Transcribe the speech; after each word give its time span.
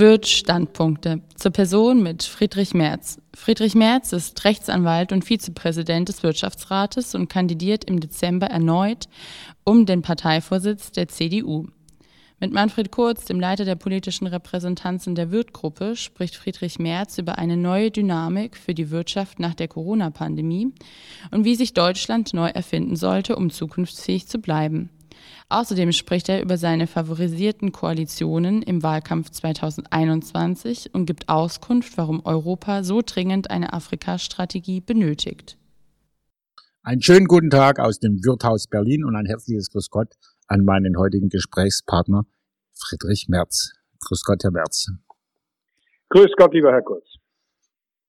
Wirt 0.00 0.26
Standpunkte 0.26 1.20
zur 1.34 1.50
Person 1.50 2.02
mit 2.02 2.22
Friedrich 2.22 2.72
Merz. 2.72 3.20
Friedrich 3.36 3.74
Merz 3.74 4.14
ist 4.14 4.42
Rechtsanwalt 4.46 5.12
und 5.12 5.26
Vizepräsident 5.26 6.08
des 6.08 6.22
Wirtschaftsrates 6.22 7.14
und 7.14 7.28
kandidiert 7.28 7.84
im 7.84 8.00
Dezember 8.00 8.46
erneut 8.46 9.08
um 9.62 9.84
den 9.84 10.00
Parteivorsitz 10.00 10.90
der 10.90 11.08
CDU. 11.08 11.66
Mit 12.38 12.50
Manfred 12.50 12.90
Kurz, 12.90 13.26
dem 13.26 13.40
Leiter 13.40 13.66
der 13.66 13.74
politischen 13.74 14.26
Repräsentanzen 14.26 15.14
der 15.14 15.30
Wirtgruppe, 15.30 15.94
spricht 15.96 16.34
Friedrich 16.34 16.78
Merz 16.78 17.18
über 17.18 17.36
eine 17.36 17.58
neue 17.58 17.90
Dynamik 17.90 18.56
für 18.56 18.72
die 18.72 18.90
Wirtschaft 18.90 19.38
nach 19.38 19.52
der 19.52 19.68
Corona-Pandemie 19.68 20.72
und 21.30 21.44
wie 21.44 21.56
sich 21.56 21.74
Deutschland 21.74 22.32
neu 22.32 22.48
erfinden 22.48 22.96
sollte, 22.96 23.36
um 23.36 23.50
zukunftsfähig 23.50 24.26
zu 24.26 24.38
bleiben. 24.38 24.88
Außerdem 25.48 25.92
spricht 25.92 26.28
er 26.28 26.42
über 26.42 26.56
seine 26.56 26.86
favorisierten 26.86 27.72
Koalitionen 27.72 28.62
im 28.62 28.82
Wahlkampf 28.82 29.30
2021 29.30 30.94
und 30.94 31.06
gibt 31.06 31.28
Auskunft, 31.28 31.96
warum 31.96 32.24
Europa 32.24 32.82
so 32.84 33.02
dringend 33.04 33.50
eine 33.50 33.72
Afrika-Strategie 33.72 34.80
benötigt. 34.80 35.56
Einen 36.82 37.02
schönen 37.02 37.26
guten 37.26 37.50
Tag 37.50 37.78
aus 37.78 37.98
dem 37.98 38.24
Wirthaus 38.24 38.66
Berlin 38.66 39.04
und 39.04 39.14
ein 39.14 39.26
herzliches 39.26 39.70
Grüß 39.70 39.90
Gott 39.90 40.14
an 40.46 40.64
meinen 40.64 40.96
heutigen 40.96 41.28
Gesprächspartner 41.28 42.24
Friedrich 42.74 43.26
Merz. 43.28 43.72
Grüß 44.00 44.22
Gott, 44.24 44.42
Herr 44.42 44.50
Merz. 44.50 44.88
Grüß 46.08 46.30
Gott, 46.36 46.54
lieber 46.54 46.72
Herr 46.72 46.82
Kurz. 46.82 47.06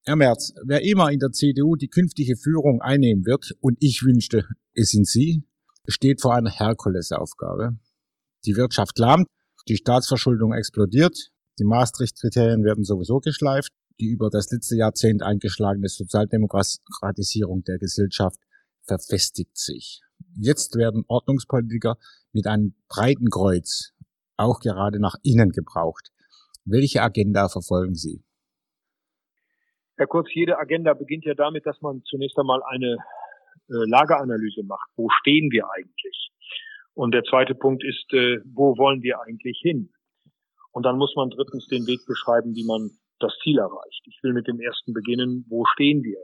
Herr 0.05 0.15
Merz, 0.15 0.53
wer 0.65 0.81
immer 0.83 1.11
in 1.11 1.19
der 1.19 1.31
CDU 1.31 1.75
die 1.75 1.89
künftige 1.89 2.35
Führung 2.35 2.81
einnehmen 2.81 3.25
wird, 3.25 3.53
und 3.59 3.77
ich 3.81 4.01
wünschte, 4.03 4.47
es 4.73 4.89
sind 4.89 5.05
Sie, 5.05 5.43
steht 5.87 6.21
vor 6.21 6.35
einer 6.35 6.49
Herkulesaufgabe. 6.49 7.77
Die 8.45 8.55
Wirtschaft 8.55 8.97
lahmt, 8.97 9.27
die 9.67 9.77
Staatsverschuldung 9.77 10.53
explodiert, 10.53 11.31
die 11.59 11.63
Maastricht-Kriterien 11.63 12.63
werden 12.63 12.83
sowieso 12.83 13.19
geschleift, 13.19 13.71
die 13.99 14.07
über 14.07 14.29
das 14.29 14.49
letzte 14.51 14.75
Jahrzehnt 14.75 15.21
eingeschlagene 15.21 15.87
Sozialdemokratisierung 15.87 17.63
der 17.63 17.77
Gesellschaft 17.77 18.39
verfestigt 18.83 19.57
sich. 19.57 20.01
Jetzt 20.35 20.75
werden 20.75 21.03
Ordnungspolitiker 21.07 21.97
mit 22.31 22.47
einem 22.47 22.75
breiten 22.87 23.29
Kreuz 23.29 23.93
auch 24.37 24.59
gerade 24.59 24.99
nach 24.99 25.15
innen 25.23 25.51
gebraucht. 25.51 26.09
Welche 26.65 27.01
Agenda 27.01 27.47
verfolgen 27.49 27.95
Sie? 27.95 28.23
Herr 29.97 30.07
Kurz, 30.07 30.29
jede 30.33 30.57
Agenda 30.57 30.93
beginnt 30.93 31.25
ja 31.25 31.35
damit, 31.35 31.65
dass 31.65 31.79
man 31.81 32.01
zunächst 32.05 32.37
einmal 32.39 32.63
eine 32.63 32.97
Lageanalyse 33.85 34.63
macht. 34.63 34.89
Wo 34.95 35.09
stehen 35.09 35.51
wir 35.51 35.69
eigentlich? 35.71 36.31
Und 36.93 37.13
der 37.13 37.23
zweite 37.23 37.55
Punkt 37.55 37.83
ist, 37.83 38.13
äh, 38.13 38.39
wo 38.45 38.77
wollen 38.77 39.01
wir 39.01 39.21
eigentlich 39.21 39.59
hin? 39.61 39.89
Und 40.71 40.83
dann 40.85 40.97
muss 40.97 41.15
man 41.15 41.29
drittens 41.29 41.67
den 41.67 41.87
Weg 41.87 42.05
beschreiben, 42.05 42.55
wie 42.55 42.65
man 42.65 42.91
das 43.19 43.33
Ziel 43.43 43.59
erreicht. 43.59 44.03
Ich 44.07 44.19
will 44.23 44.33
mit 44.33 44.47
dem 44.47 44.59
ersten 44.59 44.93
beginnen. 44.93 45.45
Wo 45.49 45.65
stehen 45.65 46.03
wir? 46.03 46.23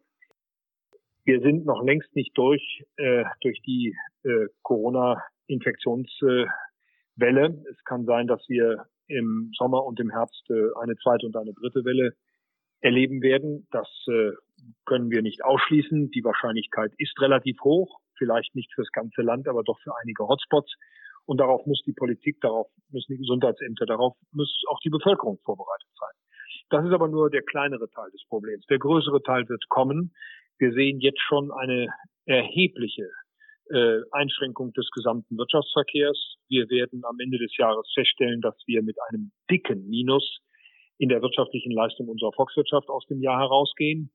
Wir 1.23 1.41
sind 1.41 1.65
noch 1.65 1.83
längst 1.83 2.15
nicht 2.15 2.37
durch, 2.37 2.85
äh, 2.95 3.25
durch 3.41 3.61
die 3.63 3.93
äh, 4.23 4.47
Corona-Infektionswelle. 4.63 6.47
es 7.17 7.83
kann 7.83 8.05
sein, 8.05 8.27
dass 8.27 8.47
wir 8.47 8.85
im 9.07 9.51
Sommer 9.57 9.85
und 9.85 9.99
im 9.99 10.09
Herbst 10.09 10.49
äh, 10.49 10.69
eine 10.81 10.95
zweite 10.97 11.25
und 11.25 11.35
eine 11.35 11.53
dritte 11.53 11.83
Welle 11.85 12.13
erleben 12.81 13.21
werden. 13.21 13.67
Das 13.71 13.89
äh, 14.07 14.31
können 14.85 15.09
wir 15.11 15.21
nicht 15.21 15.43
ausschließen. 15.43 16.11
Die 16.11 16.23
Wahrscheinlichkeit 16.23 16.91
ist 16.97 17.19
relativ 17.19 17.59
hoch, 17.61 17.99
vielleicht 18.17 18.55
nicht 18.55 18.73
fürs 18.73 18.91
ganze 18.91 19.21
Land, 19.21 19.47
aber 19.47 19.63
doch 19.63 19.79
für 19.79 19.93
einige 20.01 20.27
Hotspots. 20.27 20.73
Und 21.25 21.39
darauf 21.39 21.65
muss 21.65 21.81
die 21.85 21.93
Politik, 21.93 22.39
darauf 22.41 22.67
müssen 22.89 23.13
die 23.13 23.19
Gesundheitsämter, 23.19 23.85
darauf 23.85 24.15
muss 24.31 24.63
auch 24.69 24.79
die 24.79 24.89
Bevölkerung 24.89 25.39
vorbereitet 25.43 25.89
sein. 25.99 26.13
Das 26.69 26.85
ist 26.85 26.91
aber 26.91 27.07
nur 27.07 27.29
der 27.29 27.43
kleinere 27.43 27.89
Teil 27.89 28.09
des 28.11 28.23
Problems. 28.27 28.65
Der 28.67 28.79
größere 28.79 29.21
Teil 29.23 29.47
wird 29.49 29.67
kommen. 29.69 30.13
Wir 30.57 30.71
sehen 30.73 30.99
jetzt 30.99 31.21
schon 31.21 31.51
eine 31.51 31.87
erhebliche 32.25 33.09
äh, 33.69 33.99
Einschränkung 34.11 34.73
des 34.73 34.89
gesamten 34.91 35.37
Wirtschaftsverkehrs. 35.37 36.35
Wir 36.47 36.69
werden 36.69 37.03
am 37.03 37.19
Ende 37.19 37.37
des 37.37 37.55
Jahres 37.57 37.89
feststellen, 37.93 38.41
dass 38.41 38.55
wir 38.65 38.81
mit 38.81 38.97
einem 39.09 39.31
dicken 39.51 39.87
Minus 39.89 40.39
in 40.97 41.09
der 41.09 41.21
wirtschaftlichen 41.21 41.71
Leistung 41.71 42.07
unserer 42.07 42.31
Volkswirtschaft 42.33 42.89
aus 42.89 43.05
dem 43.07 43.21
Jahr 43.21 43.39
herausgehen. 43.39 44.11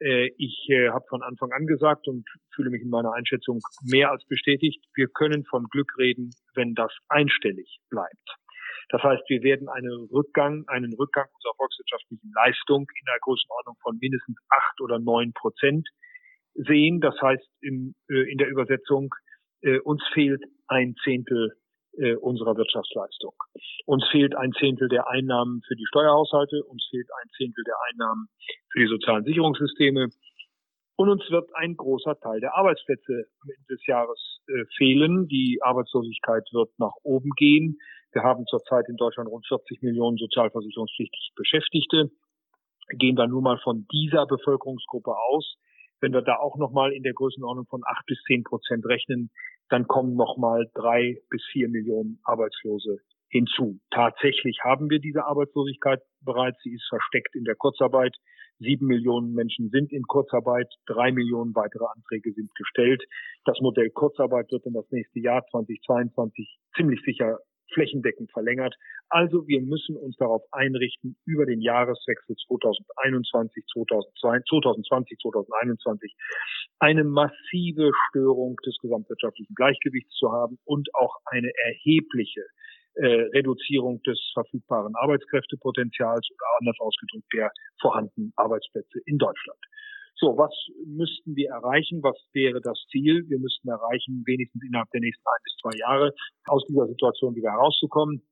Äh, 0.00 0.30
ich 0.38 0.68
äh, 0.70 0.90
habe 0.90 1.04
von 1.08 1.22
Anfang 1.22 1.52
an 1.52 1.66
gesagt 1.66 2.08
und 2.08 2.28
fühle 2.54 2.70
mich 2.70 2.82
in 2.82 2.90
meiner 2.90 3.12
Einschätzung 3.12 3.60
mehr 3.82 4.10
als 4.10 4.24
bestätigt, 4.26 4.84
wir 4.94 5.08
können 5.08 5.44
von 5.44 5.64
Glück 5.64 5.92
reden, 5.98 6.30
wenn 6.54 6.74
das 6.74 6.92
einstellig 7.08 7.78
bleibt. 7.90 8.36
Das 8.90 9.02
heißt, 9.02 9.22
wir 9.28 9.42
werden 9.42 9.68
einen 9.68 10.08
Rückgang, 10.12 10.64
einen 10.68 10.92
Rückgang 10.94 11.26
unserer 11.32 11.54
volkswirtschaftlichen 11.56 12.32
Leistung 12.34 12.82
in 12.82 13.04
der 13.06 13.18
Größenordnung 13.20 13.76
von 13.82 13.98
mindestens 13.98 14.36
acht 14.50 14.80
oder 14.80 14.98
neun 14.98 15.32
Prozent 15.32 15.88
sehen. 16.54 17.00
Das 17.00 17.14
heißt, 17.20 17.48
in, 17.62 17.94
äh, 18.10 18.30
in 18.30 18.38
der 18.38 18.48
Übersetzung, 18.48 19.14
uns 19.84 20.02
fehlt 20.12 20.44
ein 20.68 20.94
Zehntel 21.04 21.56
äh, 21.98 22.14
unserer 22.16 22.56
Wirtschaftsleistung. 22.56 23.34
Uns 23.86 24.04
fehlt 24.10 24.34
ein 24.36 24.52
Zehntel 24.52 24.88
der 24.88 25.08
Einnahmen 25.08 25.62
für 25.66 25.76
die 25.76 25.86
Steuerhaushalte, 25.86 26.62
uns 26.64 26.86
fehlt 26.90 27.08
ein 27.22 27.28
Zehntel 27.36 27.64
der 27.64 27.76
Einnahmen 27.90 28.28
für 28.70 28.80
die 28.80 28.88
sozialen 28.88 29.24
Sicherungssysteme 29.24 30.08
und 30.96 31.08
uns 31.08 31.28
wird 31.30 31.50
ein 31.54 31.76
großer 31.76 32.18
Teil 32.20 32.40
der 32.40 32.56
Arbeitsplätze 32.56 33.26
am 33.42 33.50
Ende 33.50 33.66
des 33.68 33.86
Jahres 33.86 34.40
äh, 34.46 34.64
fehlen. 34.76 35.26
Die 35.26 35.58
Arbeitslosigkeit 35.60 36.48
wird 36.52 36.70
nach 36.78 36.94
oben 37.02 37.30
gehen. 37.36 37.78
Wir 38.12 38.22
haben 38.22 38.46
zurzeit 38.46 38.88
in 38.88 38.96
Deutschland 38.96 39.28
rund 39.28 39.46
40 39.46 39.82
Millionen 39.82 40.16
sozialversicherungspflichtig 40.16 41.32
Beschäftigte. 41.34 42.10
Gehen 42.90 43.16
wir 43.16 43.26
nur 43.26 43.42
mal 43.42 43.58
von 43.58 43.86
dieser 43.92 44.26
Bevölkerungsgruppe 44.26 45.16
aus. 45.16 45.56
Wenn 46.00 46.12
wir 46.12 46.22
da 46.22 46.36
auch 46.36 46.56
nochmal 46.58 46.92
in 46.92 47.02
der 47.02 47.14
Größenordnung 47.14 47.66
von 47.66 47.82
acht 47.84 48.06
bis 48.06 48.22
zehn 48.26 48.44
Prozent 48.44 48.86
rechnen, 48.86 49.30
dann 49.68 49.86
kommen 49.86 50.14
nochmal 50.14 50.70
drei 50.74 51.18
bis 51.30 51.42
vier 51.52 51.68
Millionen 51.68 52.20
Arbeitslose 52.24 52.98
hinzu. 53.28 53.80
Tatsächlich 53.90 54.60
haben 54.62 54.90
wir 54.90 55.00
diese 55.00 55.24
Arbeitslosigkeit 55.24 56.00
bereits. 56.20 56.62
Sie 56.62 56.74
ist 56.74 56.86
versteckt 56.88 57.34
in 57.34 57.44
der 57.44 57.56
Kurzarbeit. 57.56 58.14
Sieben 58.60 58.86
Millionen 58.86 59.34
Menschen 59.34 59.70
sind 59.70 59.92
in 59.92 60.04
Kurzarbeit. 60.04 60.72
Drei 60.86 61.10
Millionen 61.10 61.54
weitere 61.56 61.84
Anträge 61.84 62.32
sind 62.32 62.54
gestellt. 62.54 63.02
Das 63.44 63.58
Modell 63.60 63.90
Kurzarbeit 63.90 64.50
wird 64.52 64.64
in 64.66 64.74
das 64.74 64.88
nächste 64.90 65.18
Jahr 65.18 65.44
2022 65.50 66.58
ziemlich 66.76 67.00
sicher 67.04 67.38
flächendeckend 67.72 68.30
verlängert. 68.30 68.74
Also 69.08 69.46
wir 69.48 69.60
müssen 69.60 69.96
uns 69.96 70.16
darauf 70.16 70.42
einrichten, 70.52 71.16
über 71.26 71.46
den 71.46 71.60
Jahreswechsel 71.60 72.36
2021, 72.46 73.64
2020, 73.72 75.18
2021 75.18 76.14
eine 76.78 77.04
massive 77.04 77.90
Störung 78.08 78.56
des 78.66 78.76
gesamtwirtschaftlichen 78.80 79.54
Gleichgewichts 79.54 80.12
zu 80.14 80.32
haben 80.32 80.58
und 80.64 80.88
auch 80.94 81.16
eine 81.26 81.50
erhebliche 81.66 82.44
äh, 82.94 83.06
Reduzierung 83.34 84.02
des 84.02 84.20
verfügbaren 84.34 84.94
Arbeitskräftepotenzials 84.96 86.28
oder 86.30 86.46
anders 86.60 86.76
ausgedrückt 86.78 87.26
der 87.32 87.50
vorhandenen 87.80 88.32
Arbeitsplätze 88.36 89.00
in 89.06 89.18
Deutschland. 89.18 89.58
So, 90.16 90.38
was 90.38 90.54
müssten 90.86 91.34
wir 91.34 91.50
erreichen? 91.50 92.02
Was 92.02 92.16
wäre 92.32 92.60
das 92.60 92.78
Ziel? 92.90 93.24
Wir 93.28 93.38
müssten 93.40 93.68
erreichen, 93.68 94.22
wenigstens 94.26 94.62
innerhalb 94.64 94.90
der 94.90 95.00
nächsten 95.00 95.24
ein 95.26 95.42
bis 95.42 95.56
zwei 95.60 95.76
Jahre 95.78 96.14
aus 96.46 96.64
dieser 96.66 96.86
Situation 96.86 97.34
wieder 97.34 97.50
herauszukommen. 97.50 98.22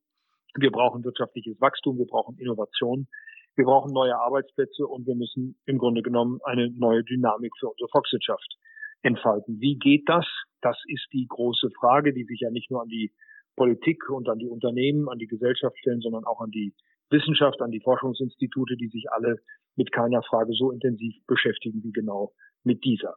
Wir 0.54 0.70
brauchen 0.70 1.02
wirtschaftliches 1.02 1.60
Wachstum, 1.60 1.98
wir 1.98 2.06
brauchen 2.06 2.38
Innovation, 2.38 3.08
wir 3.56 3.64
brauchen 3.64 3.92
neue 3.92 4.16
Arbeitsplätze 4.16 4.86
und 4.86 5.06
wir 5.06 5.14
müssen 5.14 5.56
im 5.66 5.78
Grunde 5.78 6.02
genommen 6.02 6.40
eine 6.44 6.70
neue 6.70 7.04
Dynamik 7.04 7.52
für 7.58 7.68
unsere 7.68 7.88
Volkswirtschaft 7.90 8.56
entfalten. 9.02 9.60
Wie 9.60 9.76
geht 9.76 10.08
das? 10.08 10.26
Das 10.60 10.76
ist 10.86 11.06
die 11.12 11.26
große 11.28 11.70
Frage, 11.78 12.12
die 12.12 12.24
sich 12.24 12.40
ja 12.40 12.50
nicht 12.50 12.70
nur 12.70 12.82
an 12.82 12.88
die 12.88 13.12
Politik 13.56 14.08
und 14.08 14.28
an 14.28 14.38
die 14.38 14.48
Unternehmen, 14.48 15.08
an 15.08 15.18
die 15.18 15.26
Gesellschaft 15.26 15.76
stellen, 15.78 16.00
sondern 16.00 16.24
auch 16.24 16.40
an 16.40 16.50
die 16.50 16.74
Wissenschaft, 17.10 17.60
an 17.60 17.70
die 17.70 17.80
Forschungsinstitute, 17.80 18.76
die 18.76 18.88
sich 18.88 19.10
alle 19.12 19.36
mit 19.76 19.92
keiner 19.92 20.22
Frage 20.22 20.52
so 20.54 20.70
intensiv 20.70 21.14
beschäftigen 21.26 21.82
wie 21.82 21.92
genau 21.92 22.32
mit 22.64 22.84
dieser. 22.84 23.16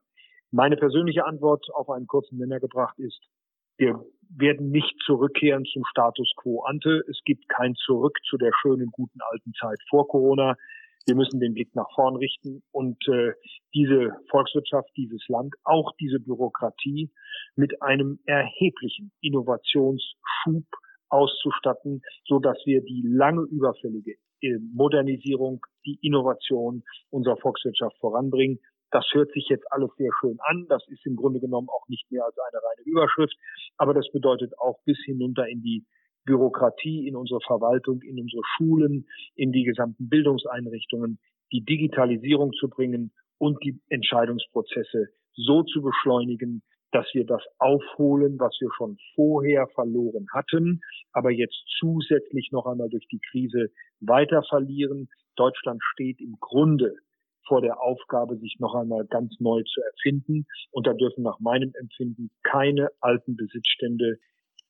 Meine 0.52 0.76
persönliche 0.76 1.26
Antwort 1.26 1.66
auf 1.74 1.90
einen 1.90 2.08
kurzen 2.08 2.38
Nenner 2.38 2.60
gebracht 2.60 2.98
ist, 3.00 3.20
wir 3.78 4.06
werden 4.30 4.70
nicht 4.72 4.96
zurückkehren 5.06 5.66
zum 5.66 5.84
Status 5.90 6.32
quo 6.38 6.64
ante. 6.64 7.04
Es 7.10 7.20
gibt 7.26 7.48
kein 7.50 7.76
Zurück 7.76 8.18
zu 8.30 8.38
der 8.38 8.52
schönen, 8.62 8.90
guten 8.92 9.20
alten 9.32 9.54
Zeit 9.54 9.80
vor 9.90 10.08
Corona. 10.08 10.56
Wir 11.06 11.16
müssen 11.16 11.40
den 11.40 11.54
Blick 11.54 11.76
nach 11.76 11.88
vorn 11.94 12.16
richten 12.16 12.64
und 12.72 12.98
äh, 13.08 13.34
diese 13.76 14.16
Volkswirtschaft, 14.32 14.90
dieses 14.98 15.24
Land, 15.28 15.54
auch 15.64 15.92
diese 16.00 16.20
Bürokratie 16.20 17.12
mit 17.56 17.82
einem 17.84 18.20
erheblichen 18.26 19.12
Innovationsschub 19.22 20.66
auszustatten, 21.10 22.02
so 22.26 22.40
dass 22.40 22.58
wir 22.66 22.82
die 22.82 23.04
lange 23.06 23.44
überfällige 23.44 24.16
äh, 24.42 24.58
Modernisierung, 24.74 25.64
die 25.86 26.00
Innovation 26.02 26.84
unserer 27.12 27.38
Volkswirtschaft 27.38 27.98
voranbringen. 28.00 28.60
Das 28.92 29.06
hört 29.14 29.32
sich 29.32 29.48
jetzt 29.50 29.66
alles 29.72 29.90
sehr 29.98 30.12
schön 30.20 30.38
an. 30.40 30.66
Das 30.70 30.88
ist 30.88 31.06
im 31.06 31.16
Grunde 31.16 31.40
genommen 31.40 31.70
auch 31.70 31.88
nicht 31.88 32.10
mehr 32.12 32.26
als 32.26 32.36
eine 32.38 32.62
reine 32.62 32.86
Überschrift. 32.86 33.36
Aber 33.78 33.94
das 33.94 34.10
bedeutet 34.12 34.58
auch 34.60 34.80
bis 34.86 34.98
hinunter 35.06 35.48
in 35.48 35.62
die 35.62 35.86
Bürokratie 36.26 37.08
in 37.08 37.16
unsere 37.16 37.40
Verwaltung, 37.42 38.02
in 38.02 38.20
unsere 38.20 38.42
Schulen, 38.56 39.08
in 39.36 39.52
die 39.52 39.64
gesamten 39.64 40.10
Bildungseinrichtungen, 40.10 41.20
die 41.52 41.64
Digitalisierung 41.64 42.52
zu 42.54 42.68
bringen 42.70 43.12
und 43.38 43.64
die 43.64 43.80
Entscheidungsprozesse 43.90 45.10
so 45.36 45.64
zu 45.64 45.82
beschleunigen, 45.82 46.64
dass 46.92 47.06
wir 47.14 47.26
das 47.26 47.44
aufholen, 47.60 48.40
was 48.40 48.56
wir 48.60 48.70
schon 48.78 48.98
vorher 49.16 49.68
verloren 49.76 50.28
hatten, 50.34 50.82
aber 51.12 51.30
jetzt 51.30 51.62
zusätzlich 51.80 52.50
noch 52.52 52.66
einmal 52.66 52.90
durch 52.90 53.06
die 53.08 53.20
Krise 53.32 53.70
weiter 54.00 54.44
verlieren. 54.44 55.10
Deutschland 55.36 55.82
steht 55.92 56.22
im 56.22 56.38
Grunde 56.40 56.96
vor 57.48 57.62
der 57.62 57.82
Aufgabe, 57.82 58.38
sich 58.38 58.58
noch 58.60 58.76
einmal 58.76 59.06
ganz 59.06 59.36
neu 59.40 59.62
zu 59.64 59.82
erfinden. 59.82 60.46
Und 60.72 60.88
da 60.88 60.94
dürfen 60.94 61.24
nach 61.24 61.40
meinem 61.40 61.74
Empfinden 61.80 62.30
keine 62.44 62.90
alten 63.02 63.36
Besitzstände 63.36 64.18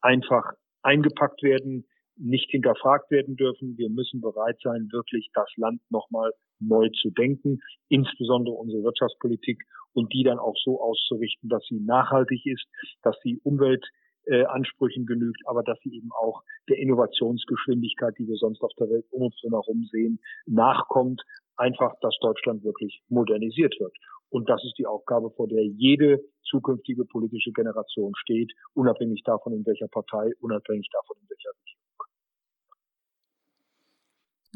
einfach 0.02 0.54
eingepackt 0.84 1.42
werden, 1.44 1.86
nicht 2.18 2.50
hinterfragt 2.52 3.12
werden 3.12 3.36
dürfen. 3.36 3.78
Wir 3.78 3.90
müssen 3.90 4.22
bereit 4.22 4.58
sein, 4.64 4.90
wirklich 4.92 5.30
das 5.34 5.50
Land 5.58 5.82
nochmal 5.90 6.32
neu 6.60 6.90
zu 7.02 7.10
denken, 7.10 7.60
insbesondere 7.90 8.56
unsere 8.56 8.84
Wirtschaftspolitik 8.84 9.62
und 9.94 10.14
die 10.14 10.24
dann 10.24 10.40
auch 10.40 10.56
so 10.64 10.82
auszurichten, 10.82 11.50
dass 11.50 11.64
sie 11.68 11.80
nachhaltig 11.80 12.46
ist, 12.46 12.66
dass 13.02 13.18
sie 13.24 13.40
Umweltansprüchen 13.44 15.04
äh, 15.04 15.06
genügt, 15.06 15.42
aber 15.46 15.64
dass 15.64 15.80
sie 15.84 15.96
eben 15.96 16.12
auch 16.12 16.44
der 16.70 16.78
Innovationsgeschwindigkeit, 16.78 18.16
die 18.18 18.28
wir 18.28 18.38
sonst 18.38 18.62
auf 18.62 18.74
der 18.80 18.90
Welt 18.90 19.06
um 19.12 19.24
uns 19.24 19.36
herum 19.42 19.88
sehen, 19.92 20.20
nachkommt. 20.46 21.24
Einfach, 21.58 21.94
dass 22.02 22.16
Deutschland 22.22 22.64
wirklich 22.64 23.02
modernisiert 23.08 23.76
wird. 23.80 23.96
Und 24.30 24.50
das 24.50 24.62
ist 24.66 24.78
die 24.78 24.86
Aufgabe, 24.86 25.32
vor 25.32 25.48
der 25.48 25.64
jede 25.64 26.20
zukünftige 26.50 27.06
politische 27.06 27.52
Generation 27.52 28.12
steht, 28.16 28.52
unabhängig 28.74 29.22
davon, 29.24 29.54
in 29.54 29.66
welcher 29.66 29.88
Partei, 29.88 30.32
unabhängig 30.40 30.90
davon, 30.92 31.16
in 31.22 31.30
welcher 31.30 31.50
Regierung. 31.50 31.76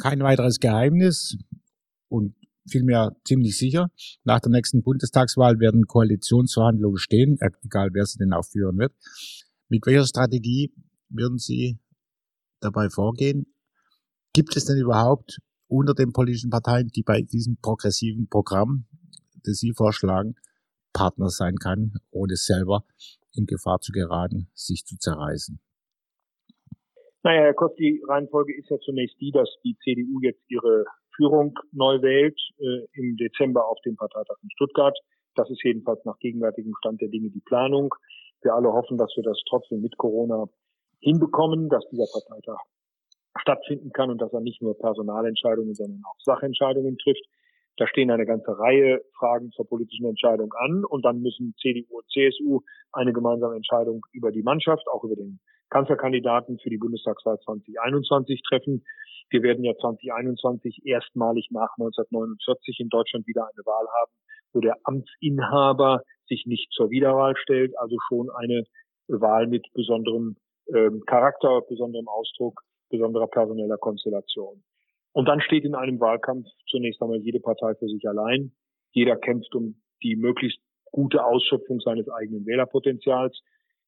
Kein 0.02 0.20
weiteres 0.22 0.60
Geheimnis 0.60 1.38
und 2.10 2.36
vielmehr 2.70 3.16
ziemlich 3.24 3.58
sicher. 3.58 3.90
Nach 4.24 4.40
der 4.40 4.52
nächsten 4.52 4.84
Bundestagswahl 4.84 5.60
werden 5.60 5.88
Koalitionsverhandlungen 5.88 6.98
stehen, 6.98 7.38
egal 7.64 7.90
wer 7.94 8.06
sie 8.06 8.18
denn 8.18 8.34
auch 8.34 8.46
führen 8.46 8.78
wird. 8.78 8.94
Mit 9.70 9.86
welcher 9.86 10.06
Strategie 10.06 10.74
würden 11.10 11.38
Sie 11.38 11.80
dabei 12.60 12.90
vorgehen? 12.90 13.54
Gibt 14.34 14.56
es 14.56 14.66
denn 14.66 14.78
überhaupt 14.78 15.40
unter 15.70 15.94
den 15.94 16.12
politischen 16.12 16.50
Parteien, 16.50 16.90
die 16.90 17.04
bei 17.04 17.22
diesem 17.22 17.58
progressiven 17.62 18.28
Programm, 18.28 18.86
das 19.46 19.58
Sie 19.60 19.72
vorschlagen, 19.74 20.36
Partner 20.94 21.30
sein 21.30 21.56
kann, 21.56 21.94
ohne 22.12 22.36
selber 22.36 22.84
in 23.34 23.46
Gefahr 23.46 23.80
zu 23.80 23.92
geraten, 23.92 24.50
sich 24.54 24.84
zu 24.86 24.98
zerreißen? 24.98 25.60
Naja, 27.24 27.42
Herr 27.42 27.54
Kost, 27.54 27.78
die 27.78 28.02
Reihenfolge 28.08 28.58
ist 28.58 28.70
ja 28.70 28.78
zunächst 28.80 29.20
die, 29.20 29.32
dass 29.32 29.50
die 29.64 29.78
CDU 29.84 30.20
jetzt 30.22 30.42
ihre 30.50 30.86
Führung 31.16 31.54
neu 31.72 32.02
wählt 32.02 32.40
äh, 32.58 32.88
im 32.94 33.18
Dezember 33.18 33.68
auf 33.68 33.78
dem 33.86 33.96
Parteitag 33.98 34.38
in 34.42 34.50
Stuttgart. 34.52 34.98
Das 35.36 35.50
ist 35.50 35.64
jedenfalls 35.64 36.04
nach 36.06 36.18
gegenwärtigem 36.20 36.74
Stand 36.80 37.02
der 37.02 37.10
Dinge 37.10 37.30
die 37.30 37.42
Planung. 37.42 37.94
Wir 38.42 38.54
alle 38.54 38.72
hoffen, 38.72 38.98
dass 38.98 39.12
wir 39.16 39.24
das 39.24 39.38
trotzdem 39.50 39.82
mit 39.82 39.98
Corona 39.98 40.46
hinbekommen, 41.02 41.70
dass 41.70 41.88
dieser 41.90 42.08
Parteitag 42.12 42.60
stattfinden 43.42 43.92
kann 43.92 44.10
und 44.10 44.22
dass 44.22 44.34
er 44.34 44.42
nicht 44.42 44.62
nur 44.62 44.78
Personalentscheidungen, 44.78 45.74
sondern 45.76 46.02
auch 46.06 46.20
Sachentscheidungen 46.24 46.98
trifft. 46.98 47.26
Da 47.78 47.88
stehen 47.88 48.12
eine 48.12 48.26
ganze 48.26 48.60
Reihe 48.60 49.02
Fragen 49.18 49.52
zur 49.52 49.66
politischen 49.66 50.06
Entscheidung 50.06 50.54
an 50.54 50.84
und 50.84 51.06
dann 51.06 51.22
müssen 51.22 51.56
CDU 51.62 52.00
und 52.00 52.12
CSU 52.12 52.62
eine 52.92 53.14
gemeinsame 53.14 53.56
Entscheidung 53.56 54.06
über 54.12 54.32
die 54.32 54.44
Mannschaft, 54.44 54.86
auch 54.92 55.04
über 55.06 55.16
den 55.16 55.40
Kanzlerkandidaten 55.70 56.60
für 56.60 56.70
die 56.70 56.78
Bundestagswahl 56.78 57.40
2021 57.40 58.42
treffen. 58.48 58.84
Wir 59.30 59.44
werden 59.44 59.64
ja 59.64 59.74
2021 59.78 60.86
erstmalig 60.86 61.48
nach 61.52 61.70
1949 61.78 62.80
in 62.80 62.90
Deutschland 62.90 63.28
wieder 63.28 63.44
eine 63.44 63.66
Wahl 63.66 63.88
haben, 64.02 64.12
wo 64.54 64.60
der 64.60 64.76
Amtsinhaber 64.84 66.02
sich 66.28 66.46
nicht 66.46 66.72
zur 66.72 66.90
Wiederwahl 66.90 67.36
stellt, 67.38 67.78
also 67.78 67.96
schon 68.08 68.30
eine 68.32 68.64
Wahl 69.08 69.48
mit 69.48 69.68
besonderem 69.74 70.36
ähm, 70.74 71.04
Charakter, 71.06 71.62
besonderem 71.62 72.08
Ausdruck, 72.08 72.62
besonderer 72.90 73.28
personeller 73.28 73.78
Konstellation. 73.78 74.64
Und 75.14 75.26
dann 75.28 75.42
steht 75.42 75.66
in 75.66 75.76
einem 75.76 76.00
Wahlkampf 76.00 76.48
zunächst 76.70 77.02
einmal 77.02 77.20
jede 77.20 77.40
Partei 77.40 77.76
für 77.76 77.88
sich 77.88 78.08
allein. 78.08 78.52
Jeder 78.92 79.16
kämpft 79.16 79.54
um 79.56 79.82
die 80.04 80.16
möglichst 80.16 80.60
gute 80.92 81.24
Ausschöpfung 81.24 81.80
seines 81.80 82.10
eigenen 82.10 82.46
Wählerpotenzials. 82.46 83.40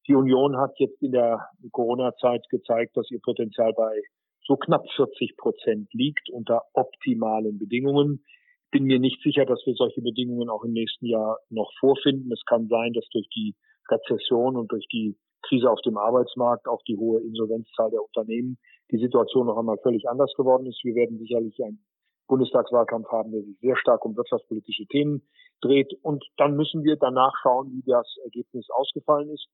Die 0.07 0.15
Union 0.15 0.57
hat 0.57 0.73
jetzt 0.77 1.01
in 1.01 1.11
der 1.11 1.47
Corona-Zeit 1.71 2.47
gezeigt, 2.49 2.97
dass 2.97 3.09
ihr 3.11 3.19
Potenzial 3.21 3.73
bei 3.73 4.01
so 4.43 4.57
knapp 4.57 4.85
40 4.95 5.37
Prozent 5.37 5.93
liegt 5.93 6.29
unter 6.29 6.63
optimalen 6.73 7.59
Bedingungen. 7.59 8.23
Bin 8.71 8.85
mir 8.85 8.99
nicht 8.99 9.21
sicher, 9.21 9.45
dass 9.45 9.61
wir 9.65 9.73
solche 9.75 10.01
Bedingungen 10.01 10.49
auch 10.49 10.63
im 10.63 10.71
nächsten 10.71 11.05
Jahr 11.05 11.37
noch 11.49 11.71
vorfinden. 11.79 12.31
Es 12.31 12.43
kann 12.45 12.67
sein, 12.67 12.93
dass 12.93 13.07
durch 13.09 13.27
die 13.29 13.55
Rezession 13.89 14.55
und 14.55 14.71
durch 14.71 14.87
die 14.91 15.15
Krise 15.43 15.69
auf 15.69 15.81
dem 15.81 15.97
Arbeitsmarkt, 15.97 16.67
auch 16.67 16.81
die 16.87 16.97
hohe 16.97 17.21
Insolvenzzahl 17.21 17.91
der 17.91 18.03
Unternehmen, 18.03 18.57
die 18.91 18.99
Situation 18.99 19.47
noch 19.47 19.57
einmal 19.57 19.77
völlig 19.77 20.07
anders 20.09 20.33
geworden 20.35 20.65
ist. 20.65 20.83
Wir 20.83 20.95
werden 20.95 21.17
sicherlich 21.17 21.57
einen 21.63 21.83
Bundestagswahlkampf 22.27 23.07
haben, 23.09 23.31
der 23.31 23.41
sich 23.41 23.57
sehr 23.59 23.77
stark 23.77 24.05
um 24.05 24.15
wirtschaftspolitische 24.15 24.85
Themen 24.87 25.21
dreht. 25.61 25.93
Und 26.01 26.23
dann 26.37 26.55
müssen 26.55 26.83
wir 26.83 26.95
danach 26.97 27.33
schauen, 27.41 27.71
wie 27.71 27.83
das 27.85 28.07
Ergebnis 28.23 28.67
ausgefallen 28.69 29.29
ist. 29.29 29.47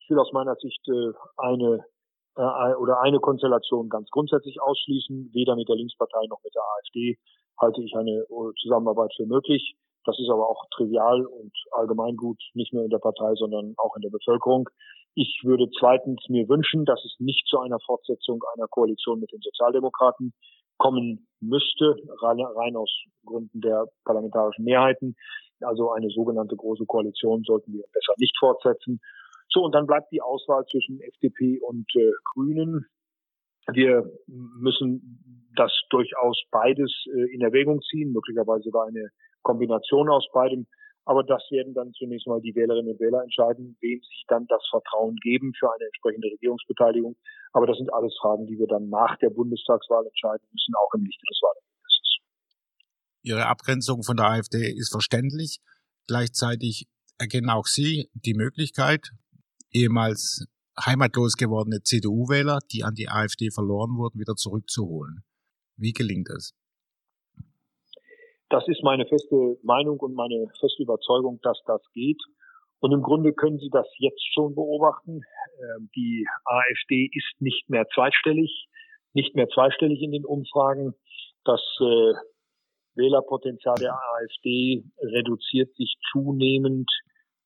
Ich 0.00 0.10
will 0.10 0.18
aus 0.18 0.32
meiner 0.32 0.54
Sicht 0.56 0.86
äh, 0.88 1.12
eine 1.36 1.84
äh, 2.36 2.74
oder 2.74 3.00
eine 3.00 3.20
Konstellation 3.20 3.88
ganz 3.88 4.10
grundsätzlich 4.10 4.60
ausschließen. 4.60 5.30
Weder 5.32 5.56
mit 5.56 5.68
der 5.68 5.76
Linkspartei 5.76 6.26
noch 6.28 6.42
mit 6.42 6.54
der 6.54 6.62
AfD 6.62 7.18
halte 7.60 7.82
ich 7.82 7.94
eine 7.96 8.10
äh, 8.10 8.52
Zusammenarbeit 8.60 9.12
für 9.16 9.26
möglich. 9.26 9.76
Das 10.04 10.18
ist 10.18 10.28
aber 10.28 10.48
auch 10.48 10.66
trivial 10.74 11.24
und 11.24 11.52
allgemeingut, 11.72 12.38
nicht 12.52 12.74
nur 12.74 12.84
in 12.84 12.90
der 12.90 12.98
Partei, 12.98 13.34
sondern 13.36 13.74
auch 13.78 13.96
in 13.96 14.02
der 14.02 14.10
Bevölkerung. 14.10 14.68
Ich 15.14 15.42
würde 15.44 15.68
zweitens 15.78 16.20
mir 16.28 16.48
wünschen, 16.48 16.84
dass 16.84 17.04
es 17.04 17.14
nicht 17.20 17.46
zu 17.46 17.60
einer 17.60 17.78
Fortsetzung 17.80 18.42
einer 18.54 18.66
Koalition 18.66 19.20
mit 19.20 19.30
den 19.32 19.40
Sozialdemokraten 19.40 20.32
kommen 20.76 21.28
müsste, 21.40 21.96
rein, 22.20 22.40
rein 22.40 22.76
aus 22.76 22.90
Gründen 23.24 23.60
der 23.60 23.86
parlamentarischen 24.04 24.64
Mehrheiten. 24.64 25.14
Also 25.60 25.92
eine 25.92 26.10
sogenannte 26.10 26.56
große 26.56 26.84
Koalition 26.86 27.44
sollten 27.44 27.72
wir 27.72 27.84
besser 27.92 28.14
nicht 28.18 28.36
fortsetzen. 28.38 29.00
So, 29.48 29.62
und 29.62 29.72
dann 29.72 29.86
bleibt 29.86 30.10
die 30.10 30.20
Auswahl 30.20 30.64
zwischen 30.66 31.00
FDP 31.00 31.60
und 31.60 31.86
äh, 31.94 32.10
Grünen. 32.32 32.86
Wir 33.72 34.10
müssen 34.26 35.48
das 35.54 35.72
durchaus 35.90 36.42
beides 36.50 36.92
äh, 37.14 37.32
in 37.32 37.40
Erwägung 37.40 37.80
ziehen, 37.82 38.12
möglicherweise 38.12 38.64
sogar 38.64 38.86
eine 38.86 39.10
Kombination 39.42 40.10
aus 40.10 40.26
beidem. 40.32 40.66
Aber 41.06 41.22
das 41.22 41.42
werden 41.50 41.74
dann 41.74 41.92
zunächst 41.92 42.26
mal 42.26 42.40
die 42.40 42.54
Wählerinnen 42.54 42.92
und 42.92 43.00
Wähler 43.00 43.22
entscheiden, 43.22 43.76
wem 43.80 44.00
sie 44.00 44.24
dann 44.28 44.46
das 44.46 44.66
Vertrauen 44.70 45.16
geben 45.16 45.52
für 45.58 45.70
eine 45.70 45.84
entsprechende 45.84 46.28
Regierungsbeteiligung. 46.28 47.16
Aber 47.52 47.66
das 47.66 47.76
sind 47.76 47.92
alles 47.92 48.16
Fragen, 48.20 48.46
die 48.46 48.58
wir 48.58 48.66
dann 48.66 48.88
nach 48.88 49.16
der 49.18 49.30
Bundestagswahl 49.30 50.06
entscheiden 50.06 50.46
müssen, 50.50 50.74
auch 50.74 50.94
im 50.94 51.04
Lichte 51.04 51.24
des 51.28 51.40
Wahlergebnisses. 51.42 52.18
Ihre 53.22 53.46
Abgrenzung 53.46 54.02
von 54.02 54.16
der 54.16 54.26
AfD 54.26 54.72
ist 54.72 54.92
verständlich. 54.92 55.60
Gleichzeitig 56.06 56.88
erkennen 57.18 57.50
auch 57.50 57.66
Sie 57.66 58.10
die 58.14 58.34
Möglichkeit, 58.34 59.10
ehemals 59.72 60.46
heimatlos 60.78 61.36
gewordene 61.36 61.82
CDU-Wähler, 61.82 62.60
die 62.72 62.82
an 62.82 62.94
die 62.94 63.08
AfD 63.08 63.50
verloren 63.50 63.96
wurden, 63.96 64.18
wieder 64.18 64.34
zurückzuholen. 64.34 65.22
Wie 65.76 65.92
gelingt 65.92 66.28
das? 66.30 66.54
Das 68.54 68.68
ist 68.68 68.84
meine 68.84 69.04
feste 69.04 69.58
Meinung 69.64 69.98
und 69.98 70.14
meine 70.14 70.46
feste 70.60 70.84
Überzeugung, 70.84 71.40
dass 71.42 71.60
das 71.66 71.82
geht. 71.92 72.22
Und 72.78 72.92
im 72.92 73.02
Grunde 73.02 73.32
können 73.32 73.58
Sie 73.58 73.68
das 73.68 73.88
jetzt 73.98 74.22
schon 74.32 74.54
beobachten. 74.54 75.22
Ähm, 75.58 75.90
die 75.96 76.24
AfD 76.44 77.10
ist 77.12 77.34
nicht 77.40 77.68
mehr 77.68 77.84
zweistellig, 77.92 78.68
nicht 79.12 79.34
mehr 79.34 79.48
zweistellig 79.48 80.00
in 80.02 80.12
den 80.12 80.24
Umfragen. 80.24 80.94
Das 81.42 81.60
äh, 81.80 82.12
Wählerpotenzial 82.94 83.74
der 83.80 83.94
AfD 83.94 84.84
reduziert 85.02 85.74
sich 85.74 85.96
zunehmend 86.12 86.88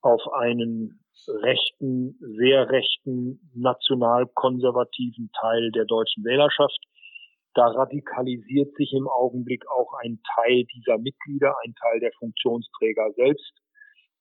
auf 0.02 0.20
einen 0.34 1.00
rechten, 1.26 2.18
sehr 2.36 2.68
rechten, 2.68 3.50
nationalkonservativen 3.54 5.30
Teil 5.40 5.70
der 5.70 5.86
deutschen 5.86 6.22
Wählerschaft. 6.22 6.84
Da 7.58 7.66
radikalisiert 7.66 8.72
sich 8.76 8.92
im 8.92 9.08
Augenblick 9.08 9.64
auch 9.68 9.92
ein 10.04 10.20
Teil 10.36 10.62
dieser 10.76 10.96
Mitglieder, 10.96 11.56
ein 11.64 11.74
Teil 11.74 11.98
der 11.98 12.12
Funktionsträger 12.16 13.10
selbst. 13.16 13.52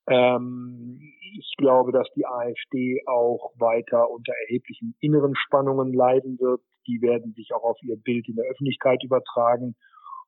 Ähm, 0.09 0.99
ich 1.37 1.53
glaube, 1.55 1.91
dass 1.91 2.07
die 2.15 2.25
AfD 2.25 2.99
auch 3.05 3.53
weiter 3.59 4.09
unter 4.09 4.33
erheblichen 4.47 4.95
inneren 5.01 5.35
Spannungen 5.35 5.93
leiden 5.93 6.39
wird. 6.39 6.61
Die 6.87 6.99
werden 7.03 7.33
sich 7.33 7.53
auch 7.53 7.61
auf 7.61 7.77
ihr 7.83 7.97
Bild 7.97 8.27
in 8.27 8.37
der 8.37 8.45
Öffentlichkeit 8.45 9.03
übertragen. 9.03 9.75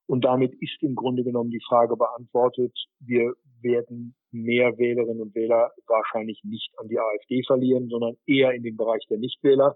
Und 0.05 0.23
damit 0.23 0.53
ist 0.61 0.77
im 0.83 0.93
Grunde 0.93 1.23
genommen 1.23 1.49
die 1.49 1.63
Frage 1.67 1.97
beantwortet. 1.97 2.77
Wir 2.99 3.33
werden 3.61 4.13
mehr 4.29 4.77
Wählerinnen 4.77 5.23
und 5.23 5.33
Wähler 5.33 5.71
wahrscheinlich 5.87 6.41
nicht 6.43 6.69
an 6.77 6.87
die 6.89 6.99
AfD 6.99 7.41
verlieren, 7.47 7.89
sondern 7.89 8.17
eher 8.27 8.51
in 8.51 8.61
den 8.61 8.77
Bereich 8.77 9.03
der 9.09 9.17
Nichtwähler. 9.17 9.73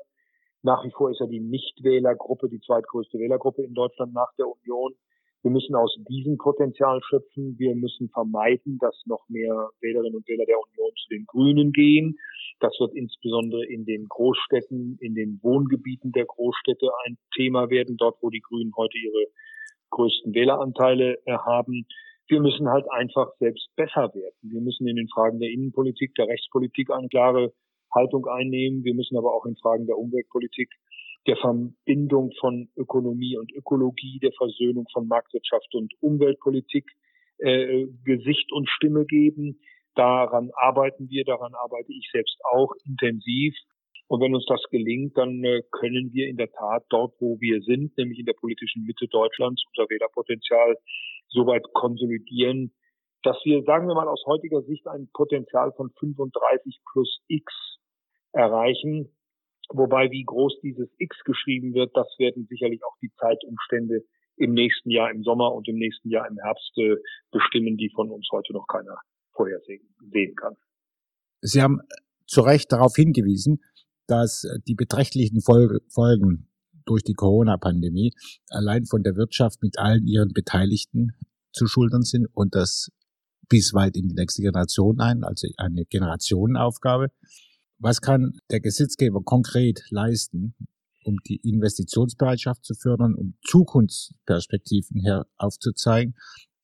Nach 0.64 0.84
wie 0.86 0.92
vor 0.92 1.12
ist 1.12 1.20
er 1.20 1.28
die 1.28 1.42
Nichtwählergruppe, 1.42 2.48
die 2.48 2.62
zweitgrößte 2.62 3.20
Wählergruppe 3.20 3.64
in 3.64 3.74
Deutschland 3.74 4.14
nach 4.14 4.34
der 4.38 4.48
Union. 4.48 4.94
Wir 5.42 5.52
müssen 5.52 5.76
aus 5.76 5.94
diesem 6.08 6.38
Potenzial 6.38 7.02
schöpfen. 7.04 7.60
Wir 7.60 7.76
müssen 7.76 8.08
vermeiden, 8.10 8.78
dass 8.80 8.96
noch 9.06 9.28
mehr 9.28 9.70
Wählerinnen 9.82 10.16
und 10.16 10.28
Wähler 10.30 10.46
der 10.46 10.58
Union 10.58 10.92
zu 10.96 11.10
den 11.10 11.26
Grünen 11.26 11.74
gehen. 11.74 12.18
Das 12.62 12.74
wird 12.80 12.96
insbesondere 12.96 13.66
in 13.66 13.84
den 13.84 14.08
Großstädten, 14.08 14.98
in 15.02 15.16
den 15.16 15.38
Wohngebieten 15.44 16.14
der 16.14 16.26
Großstädte 16.26 16.90
ein 17.06 17.18
Thema 17.36 17.70
werden, 17.70 17.98
dort 17.98 18.16
wo 18.22 18.30
die 18.30 18.40
Grünen 18.40 18.72
heute 18.78 18.98
ihre 18.98 19.26
größten 19.90 20.34
Wähleranteile 20.34 21.18
haben. 21.28 21.86
Wir 22.30 22.40
müssen 22.40 22.70
halt 22.70 22.90
einfach 22.90 23.34
selbst 23.40 23.68
besser 23.76 24.14
werden. 24.14 24.38
Wir 24.44 24.62
müssen 24.62 24.88
in 24.88 24.96
den 24.96 25.10
Fragen 25.10 25.42
der 25.42 25.50
Innenpolitik, 25.50 26.16
der 26.16 26.30
Rechtspolitik 26.30 26.90
eine 26.90 27.10
klare 27.10 27.52
Haltung 27.94 28.26
einnehmen. 28.28 28.84
Wir 28.84 28.94
müssen 28.94 29.18
aber 29.18 29.34
auch 29.34 29.46
in 29.46 29.56
Fragen 29.58 29.86
der 29.86 29.98
Umweltpolitik 29.98 30.70
der 31.28 31.38
Verbindung 31.38 32.32
von 32.40 32.70
Ökonomie 32.76 33.38
und 33.38 33.52
Ökologie, 33.54 34.20
der 34.20 34.34
Versöhnung 34.34 34.86
von 34.92 35.08
Marktwirtschaft 35.08 35.74
und 35.74 35.94
Umweltpolitik 36.02 36.86
äh, 37.38 37.88
Gesicht 38.04 38.52
und 38.52 38.70
Stimme 38.70 39.06
geben. 39.06 39.60
Daran 39.96 40.52
arbeiten 40.56 41.10
wir, 41.10 41.24
daran 41.24 41.54
arbeite 41.54 41.94
ich 41.94 42.10
selbst 42.12 42.38
auch 42.52 42.74
intensiv. 42.86 43.56
Und 44.08 44.22
wenn 44.22 44.36
uns 44.36 44.46
das 44.48 44.62
gelingt, 44.70 45.18
dann 45.18 45.44
äh, 45.44 45.62
können 45.72 46.12
wir 46.12 46.28
in 46.28 46.38
der 46.38 46.52
Tat 46.52 46.84
dort, 46.90 47.14
wo 47.20 47.40
wir 47.40 47.62
sind, 47.62 47.98
nämlich 47.98 48.20
in 48.20 48.26
der 48.26 48.34
politischen 48.34 48.84
Mitte 48.84 49.08
Deutschlands, 49.08 49.64
unser 49.70 49.90
Wählerpotenzial 49.90 50.78
so 51.30 51.48
weit 51.48 51.64
konsolidieren, 51.74 52.74
dass 53.24 53.38
wir, 53.46 53.64
sagen 53.64 53.88
wir 53.88 53.96
mal, 53.96 54.08
aus 54.08 54.24
heutiger 54.26 54.62
Sicht 54.64 54.86
ein 54.88 55.10
Potenzial 55.14 55.72
von 55.78 55.90
35 56.00 56.82
plus 56.92 57.22
X 57.28 57.73
erreichen, 58.34 59.10
Wobei, 59.70 60.12
wie 60.12 60.24
groß 60.24 60.60
dieses 60.62 60.90
X 60.98 61.18
geschrieben 61.24 61.74
wird, 61.74 61.96
das 61.96 62.08
werden 62.18 62.46
sicherlich 62.50 62.84
auch 62.84 62.96
die 63.02 63.12
Zeitumstände 63.20 64.04
im 64.36 64.54
nächsten 64.54 64.90
Jahr 64.90 65.12
im 65.12 65.24
Sommer 65.24 65.54
und 65.54 65.68
im 65.68 65.78
nächsten 65.78 66.10
Jahr 66.10 66.28
im 66.28 66.38
Herbst 66.38 66.72
äh, 66.78 66.96
bestimmen, 67.32 67.78
die 67.78 67.90
von 67.96 68.12
uns 68.12 68.28
heute 68.32 68.54
noch 68.54 68.68
keiner 68.68 68.98
vorhersehen 69.34 69.88
sehen 70.12 70.36
kann. 70.36 70.56
Sie 71.42 71.62
haben 71.62 71.80
zu 72.28 72.42
Recht 72.42 72.72
darauf 72.72 72.96
hingewiesen, 72.96 73.64
dass 74.08 74.46
die 74.68 74.76
beträchtlichen 74.76 75.42
Folgen 75.42 76.50
durch 76.86 77.04
die 77.04 77.14
Corona-Pandemie 77.14 78.12
allein 78.50 78.86
von 78.86 79.04
der 79.04 79.16
Wirtschaft 79.16 79.62
mit 79.62 79.80
allen 79.80 80.06
ihren 80.08 80.34
Beteiligten 80.34 81.14
zu 81.52 81.68
schultern 81.68 82.02
sind 82.02 82.28
und 82.34 82.54
das 82.56 82.92
bis 83.50 83.74
weit 83.74 83.96
in 83.96 84.10
die 84.10 84.16
nächste 84.16 84.42
Generation 84.42 85.00
ein, 85.00 85.24
also 85.24 85.48
eine 85.58 85.86
Generationenaufgabe. 85.86 87.08
Was 87.84 88.00
kann 88.00 88.40
der 88.50 88.62
Gesetzgeber 88.62 89.22
konkret 89.22 89.84
leisten, 89.90 90.56
um 91.04 91.18
die 91.28 91.36
Investitionsbereitschaft 91.36 92.64
zu 92.64 92.76
fördern, 92.76 93.14
um 93.14 93.34
Zukunftsperspektiven 93.46 95.02
her 95.02 95.28
aufzuzeigen, 95.36 96.16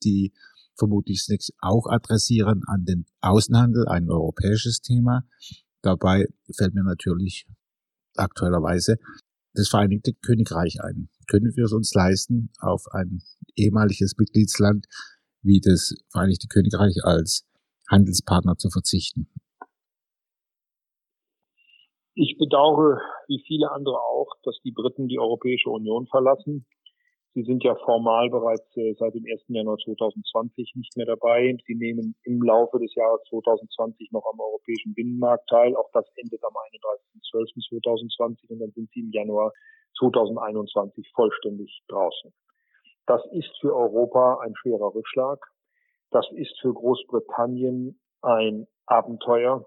die 0.02 0.32
vermutlich 0.78 1.28
auch 1.60 1.88
adressieren 1.88 2.64
an 2.68 2.86
den 2.86 3.06
Außenhandel, 3.20 3.90
ein 3.90 4.10
europäisches 4.10 4.80
Thema. 4.80 5.26
Dabei 5.82 6.26
fällt 6.56 6.74
mir 6.74 6.86
natürlich 6.86 7.50
aktuellerweise 8.16 8.96
das 9.54 9.68
Vereinigte 9.68 10.14
Königreich 10.14 10.82
ein. 10.82 11.10
Können 11.28 11.54
wir 11.54 11.66
es 11.66 11.74
uns 11.74 11.94
leisten, 11.94 12.50
auf 12.60 12.88
ein 12.94 13.24
ehemaliges 13.58 14.14
Mitgliedsland 14.18 14.86
wie 15.42 15.60
das 15.60 15.96
Vereinigte 16.12 16.48
Königreich 16.48 17.04
als 17.04 17.46
Handelspartner 17.90 18.58
zu 18.58 18.70
verzichten? 18.70 19.28
Ich 22.22 22.38
bedauere, 22.38 23.00
wie 23.30 23.42
viele 23.48 23.72
andere 23.72 23.98
auch, 23.98 24.28
dass 24.44 24.60
die 24.66 24.74
Briten 24.74 25.08
die 25.08 25.20
Europäische 25.20 25.70
Union 25.70 26.06
verlassen. 26.08 26.66
Sie 27.34 27.44
sind 27.44 27.64
ja 27.64 27.76
formal 27.86 28.30
bereits 28.30 28.76
äh, 28.76 28.94
seit 29.00 29.14
dem 29.14 29.24
1. 29.26 29.44
Januar 29.48 29.78
2020 29.78 30.74
nicht 30.76 30.98
mehr 30.98 31.06
dabei. 31.06 31.56
Sie 31.66 31.76
nehmen 31.76 32.16
im 32.24 32.42
Laufe 32.42 32.78
des 32.78 32.94
Jahres 32.94 33.22
2020 33.30 34.12
noch 34.12 34.26
am 34.34 34.38
europäischen 34.38 34.94
Binnenmarkt 34.96 35.48
teil. 35.48 35.74
Auch 35.78 35.90
das 35.94 36.06
endet 36.18 36.44
am 36.44 36.52
31.12.2020 37.24 38.50
und 38.50 38.60
dann 38.60 38.72
sind 38.72 38.90
sie 38.92 39.00
im 39.00 39.12
Januar 39.12 39.54
2021 39.98 41.10
vollständig 41.16 41.84
draußen. 41.88 42.34
Das 43.06 43.22
ist 43.32 43.58
für 43.62 43.74
Europa 43.74 44.40
ein 44.44 44.54
schwerer 44.58 44.94
Rückschlag. 44.94 45.40
Das 46.12 46.30
ist 46.34 46.60
für 46.60 46.74
Großbritannien 46.74 47.98
ein 48.22 48.68
Abenteuer. 48.88 49.66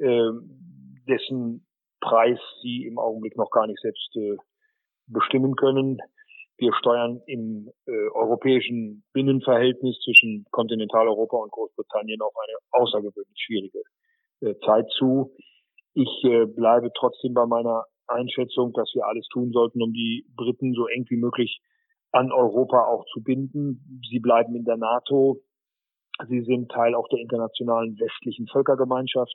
Ähm, 0.00 0.71
dessen 1.08 1.66
Preis 2.00 2.38
sie 2.62 2.84
im 2.86 2.98
Augenblick 2.98 3.36
noch 3.36 3.50
gar 3.50 3.66
nicht 3.66 3.80
selbst 3.80 4.16
äh, 4.16 4.36
bestimmen 5.06 5.54
können. 5.56 5.98
Wir 6.58 6.72
steuern 6.74 7.20
im 7.26 7.70
äh, 7.86 8.08
europäischen 8.12 9.04
Binnenverhältnis 9.12 9.98
zwischen 10.04 10.44
Kontinentaleuropa 10.50 11.36
und 11.36 11.50
Großbritannien 11.50 12.20
auf 12.20 12.34
eine 12.36 12.82
außergewöhnlich 12.82 13.38
schwierige 13.38 13.82
äh, 14.40 14.54
Zeit 14.64 14.88
zu. 14.98 15.34
Ich 15.94 16.24
äh, 16.24 16.46
bleibe 16.46 16.90
trotzdem 16.94 17.34
bei 17.34 17.46
meiner 17.46 17.84
Einschätzung, 18.06 18.72
dass 18.72 18.90
wir 18.94 19.06
alles 19.06 19.26
tun 19.28 19.52
sollten, 19.52 19.82
um 19.82 19.92
die 19.92 20.26
Briten 20.36 20.72
so 20.74 20.86
eng 20.86 21.06
wie 21.08 21.16
möglich 21.16 21.60
an 22.12 22.30
Europa 22.30 22.84
auch 22.86 23.04
zu 23.12 23.22
binden. 23.22 24.00
Sie 24.10 24.20
bleiben 24.20 24.54
in 24.54 24.64
der 24.64 24.76
NATO. 24.76 25.40
Sie 26.28 26.42
sind 26.42 26.70
Teil 26.70 26.94
auch 26.94 27.08
der 27.08 27.20
internationalen 27.20 27.98
westlichen 27.98 28.46
Völkergemeinschaft. 28.48 29.34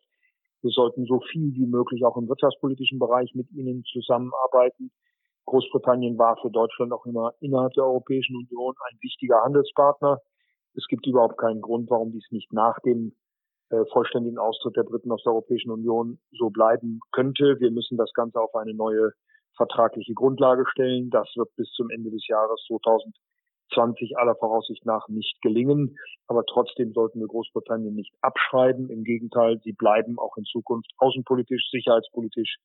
Wir 0.61 0.71
sollten 0.71 1.05
so 1.05 1.19
viel 1.31 1.53
wie 1.53 1.65
möglich 1.67 2.03
auch 2.03 2.17
im 2.17 2.27
wirtschaftspolitischen 2.27 2.99
Bereich 2.99 3.33
mit 3.35 3.51
ihnen 3.51 3.83
zusammenarbeiten. 3.91 4.91
Großbritannien 5.45 6.17
war 6.17 6.37
für 6.41 6.49
Deutschland 6.49 6.91
auch 6.91 7.05
immer 7.05 7.33
innerhalb 7.39 7.73
der 7.73 7.85
Europäischen 7.85 8.35
Union 8.35 8.73
ein 8.89 8.97
wichtiger 9.01 9.43
Handelspartner. 9.43 10.19
Es 10.73 10.85
gibt 10.87 11.07
überhaupt 11.07 11.37
keinen 11.37 11.61
Grund, 11.61 11.89
warum 11.89 12.11
dies 12.11 12.25
nicht 12.31 12.51
nach 12.51 12.79
dem 12.81 13.13
äh, 13.69 13.85
vollständigen 13.91 14.37
Austritt 14.37 14.75
der 14.75 14.83
Briten 14.83 15.11
aus 15.11 15.23
der 15.23 15.33
Europäischen 15.33 15.71
Union 15.71 16.19
so 16.31 16.49
bleiben 16.49 16.99
könnte. 17.11 17.59
Wir 17.59 17.71
müssen 17.71 17.97
das 17.97 18.11
Ganze 18.13 18.39
auf 18.39 18.53
eine 18.55 18.73
neue 18.73 19.11
vertragliche 19.55 20.13
Grundlage 20.13 20.65
stellen. 20.71 21.09
Das 21.09 21.27
wird 21.35 21.55
bis 21.55 21.69
zum 21.71 21.89
Ende 21.89 22.11
des 22.11 22.27
Jahres 22.27 22.63
2000 22.67 23.15
20 23.73 24.17
aller 24.17 24.35
Voraussicht 24.35 24.85
nach 24.85 25.07
nicht 25.07 25.41
gelingen. 25.41 25.97
Aber 26.27 26.43
trotzdem 26.45 26.93
sollten 26.93 27.19
wir 27.19 27.27
Großbritannien 27.27 27.93
nicht 27.93 28.13
abschreiben. 28.21 28.89
Im 28.89 29.03
Gegenteil, 29.03 29.59
sie 29.63 29.73
bleiben 29.73 30.19
auch 30.19 30.37
in 30.37 30.45
Zukunft 30.45 30.91
außenpolitisch, 30.97 31.69
sicherheitspolitisch, 31.71 32.57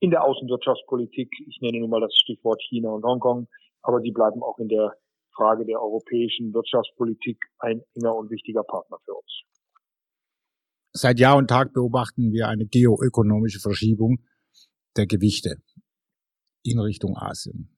in 0.00 0.10
der 0.10 0.24
Außenwirtschaftspolitik. 0.24 1.30
Ich 1.48 1.60
nenne 1.60 1.80
nun 1.80 1.90
mal 1.90 2.00
das 2.00 2.14
Stichwort 2.14 2.62
China 2.68 2.90
und 2.90 3.04
Hongkong. 3.04 3.48
Aber 3.82 4.00
sie 4.00 4.12
bleiben 4.12 4.42
auch 4.42 4.58
in 4.58 4.68
der 4.68 4.96
Frage 5.34 5.64
der 5.66 5.80
europäischen 5.80 6.54
Wirtschaftspolitik 6.54 7.38
ein 7.58 7.82
enger 7.94 8.14
und 8.14 8.30
wichtiger 8.30 8.62
Partner 8.62 8.98
für 9.04 9.14
uns. 9.14 9.42
Seit 10.92 11.18
Jahr 11.18 11.36
und 11.36 11.48
Tag 11.48 11.72
beobachten 11.72 12.32
wir 12.32 12.48
eine 12.48 12.66
geoökonomische 12.66 13.58
Verschiebung 13.58 14.18
der 14.96 15.06
Gewichte 15.06 15.56
in 16.62 16.78
Richtung 16.78 17.16
Asien. 17.16 17.76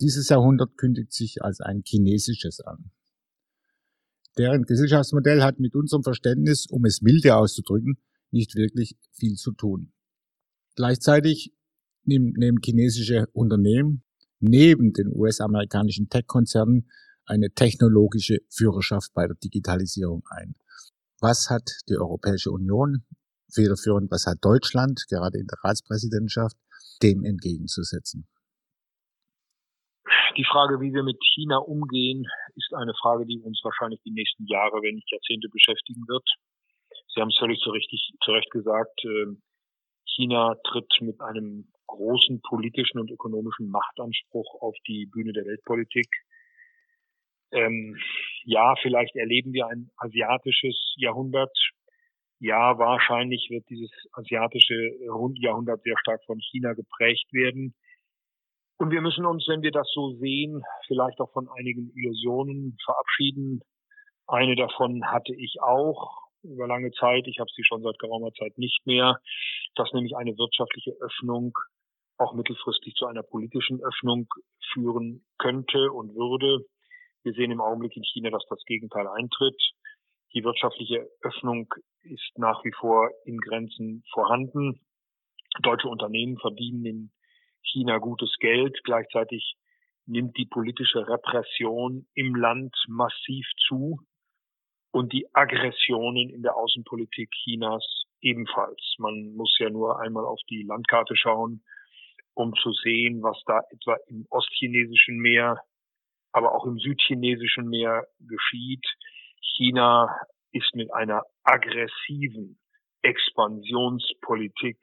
Dieses 0.00 0.28
Jahrhundert 0.28 0.76
kündigt 0.76 1.12
sich 1.12 1.42
als 1.42 1.60
ein 1.60 1.82
chinesisches 1.84 2.60
an. 2.60 2.90
Deren 4.36 4.64
Gesellschaftsmodell 4.64 5.42
hat 5.42 5.58
mit 5.58 5.74
unserem 5.74 6.02
Verständnis, 6.02 6.66
um 6.66 6.84
es 6.84 7.02
milde 7.02 7.36
auszudrücken, 7.36 7.98
nicht 8.30 8.54
wirklich 8.54 8.96
viel 9.12 9.34
zu 9.34 9.52
tun. 9.52 9.92
Gleichzeitig 10.76 11.52
nehmen 12.04 12.60
chinesische 12.64 13.26
Unternehmen 13.32 14.04
neben 14.40 14.92
den 14.92 15.08
US-amerikanischen 15.14 16.08
Tech-Konzernen 16.08 16.88
eine 17.26 17.50
technologische 17.50 18.38
Führerschaft 18.48 19.12
bei 19.12 19.26
der 19.26 19.36
Digitalisierung 19.36 20.22
ein. 20.30 20.54
Was 21.20 21.50
hat 21.50 21.68
die 21.88 21.96
Europäische 21.96 22.50
Union 22.50 23.04
federführend, 23.52 24.10
was 24.10 24.26
hat 24.26 24.38
Deutschland 24.40 25.04
gerade 25.08 25.38
in 25.38 25.46
der 25.46 25.58
Ratspräsidentschaft 25.64 26.56
dem 27.02 27.24
entgegenzusetzen? 27.24 28.28
Die 30.36 30.44
Frage, 30.44 30.80
wie 30.80 30.92
wir 30.92 31.02
mit 31.02 31.18
China 31.34 31.58
umgehen, 31.58 32.26
ist 32.54 32.72
eine 32.74 32.94
Frage, 33.00 33.26
die 33.26 33.40
uns 33.40 33.60
wahrscheinlich 33.62 34.00
die 34.04 34.10
nächsten 34.10 34.46
Jahre, 34.46 34.82
wenn 34.82 34.94
nicht 34.94 35.10
Jahrzehnte 35.10 35.48
beschäftigen 35.48 36.02
wird. 36.06 36.24
Sie 37.14 37.20
haben 37.20 37.30
es 37.30 37.38
völlig 37.38 37.58
zu, 37.60 37.70
richtig, 37.70 38.12
zu 38.22 38.30
Recht 38.32 38.50
gesagt. 38.50 39.04
Ähm, 39.04 39.42
China 40.04 40.56
tritt 40.64 40.92
mit 41.00 41.20
einem 41.20 41.72
großen 41.86 42.40
politischen 42.42 42.98
und 42.98 43.10
ökonomischen 43.10 43.70
Machtanspruch 43.70 44.60
auf 44.60 44.76
die 44.86 45.06
Bühne 45.06 45.32
der 45.32 45.46
Weltpolitik. 45.46 46.08
Ähm, 47.50 47.96
ja, 48.44 48.74
vielleicht 48.82 49.16
erleben 49.16 49.52
wir 49.52 49.66
ein 49.66 49.90
asiatisches 49.96 50.94
Jahrhundert. 50.96 51.56
Ja, 52.40 52.78
wahrscheinlich 52.78 53.48
wird 53.50 53.68
dieses 53.70 53.90
asiatische 54.12 54.74
Jahrhundert 55.40 55.82
sehr 55.82 55.98
stark 55.98 56.22
von 56.24 56.38
China 56.40 56.74
geprägt 56.74 57.32
werden. 57.32 57.74
Und 58.78 58.92
wir 58.92 59.00
müssen 59.00 59.26
uns, 59.26 59.44
wenn 59.48 59.62
wir 59.62 59.72
das 59.72 59.90
so 59.92 60.12
sehen, 60.18 60.62
vielleicht 60.86 61.20
auch 61.20 61.32
von 61.32 61.48
einigen 61.48 61.90
Illusionen 61.96 62.76
verabschieden. 62.84 63.60
Eine 64.28 64.54
davon 64.54 65.04
hatte 65.04 65.34
ich 65.34 65.56
auch 65.60 66.28
über 66.44 66.68
lange 66.68 66.92
Zeit. 66.92 67.26
Ich 67.26 67.40
habe 67.40 67.50
sie 67.54 67.64
schon 67.64 67.82
seit 67.82 67.98
geraumer 67.98 68.32
Zeit 68.32 68.56
nicht 68.56 68.86
mehr. 68.86 69.18
Dass 69.74 69.92
nämlich 69.92 70.16
eine 70.16 70.36
wirtschaftliche 70.38 70.92
Öffnung 71.00 71.52
auch 72.18 72.34
mittelfristig 72.34 72.94
zu 72.94 73.06
einer 73.06 73.22
politischen 73.22 73.80
Öffnung 73.82 74.26
führen 74.72 75.24
könnte 75.38 75.90
und 75.90 76.14
würde. 76.14 76.64
Wir 77.24 77.32
sehen 77.32 77.50
im 77.50 77.60
Augenblick 77.60 77.96
in 77.96 78.04
China, 78.04 78.30
dass 78.30 78.44
das 78.48 78.62
Gegenteil 78.64 79.08
eintritt. 79.08 79.60
Die 80.34 80.44
wirtschaftliche 80.44 81.08
Öffnung 81.22 81.68
ist 82.02 82.32
nach 82.36 82.62
wie 82.64 82.72
vor 82.78 83.10
in 83.24 83.38
Grenzen 83.38 84.04
vorhanden. 84.12 84.80
Deutsche 85.62 85.88
Unternehmen 85.88 86.38
verdienen 86.38 86.84
in 86.84 87.10
China 87.62 87.98
gutes 87.98 88.34
Geld. 88.38 88.78
Gleichzeitig 88.84 89.56
nimmt 90.06 90.36
die 90.36 90.46
politische 90.46 91.06
Repression 91.06 92.06
im 92.14 92.34
Land 92.34 92.74
massiv 92.88 93.46
zu 93.66 94.00
und 94.90 95.12
die 95.12 95.26
Aggressionen 95.34 96.30
in 96.30 96.42
der 96.42 96.56
Außenpolitik 96.56 97.30
Chinas 97.30 97.84
ebenfalls. 98.20 98.94
Man 98.98 99.34
muss 99.34 99.54
ja 99.58 99.70
nur 99.70 100.00
einmal 100.00 100.24
auf 100.24 100.40
die 100.48 100.62
Landkarte 100.62 101.16
schauen, 101.16 101.62
um 102.34 102.54
zu 102.54 102.72
sehen, 102.72 103.22
was 103.22 103.40
da 103.46 103.60
etwa 103.70 103.96
im 104.06 104.26
ostchinesischen 104.30 105.18
Meer, 105.18 105.60
aber 106.32 106.54
auch 106.54 106.66
im 106.66 106.78
südchinesischen 106.78 107.68
Meer 107.68 108.06
geschieht. 108.20 108.86
China 109.56 110.16
ist 110.52 110.74
mit 110.74 110.92
einer 110.92 111.22
aggressiven 111.42 112.58
Expansionspolitik 113.02 114.78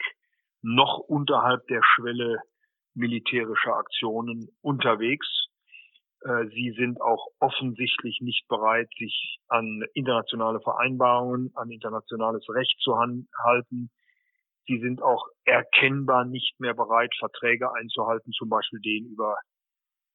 noch 0.61 0.99
unterhalb 0.99 1.65
der 1.67 1.81
Schwelle 1.83 2.39
militärischer 2.95 3.75
Aktionen 3.75 4.49
unterwegs. 4.61 5.27
Äh, 6.21 6.47
sie 6.47 6.73
sind 6.77 7.01
auch 7.01 7.27
offensichtlich 7.39 8.19
nicht 8.21 8.47
bereit, 8.47 8.89
sich 8.97 9.37
an 9.47 9.83
internationale 9.93 10.59
Vereinbarungen, 10.61 11.51
an 11.55 11.69
internationales 11.69 12.45
Recht 12.49 12.79
zu 12.81 12.97
halten. 12.97 13.91
Sie 14.67 14.79
sind 14.79 15.01
auch 15.01 15.27
erkennbar 15.43 16.25
nicht 16.25 16.59
mehr 16.59 16.73
bereit, 16.73 17.13
Verträge 17.19 17.71
einzuhalten, 17.73 18.31
zum 18.31 18.49
Beispiel 18.49 18.79
den 18.79 19.05
über 19.05 19.37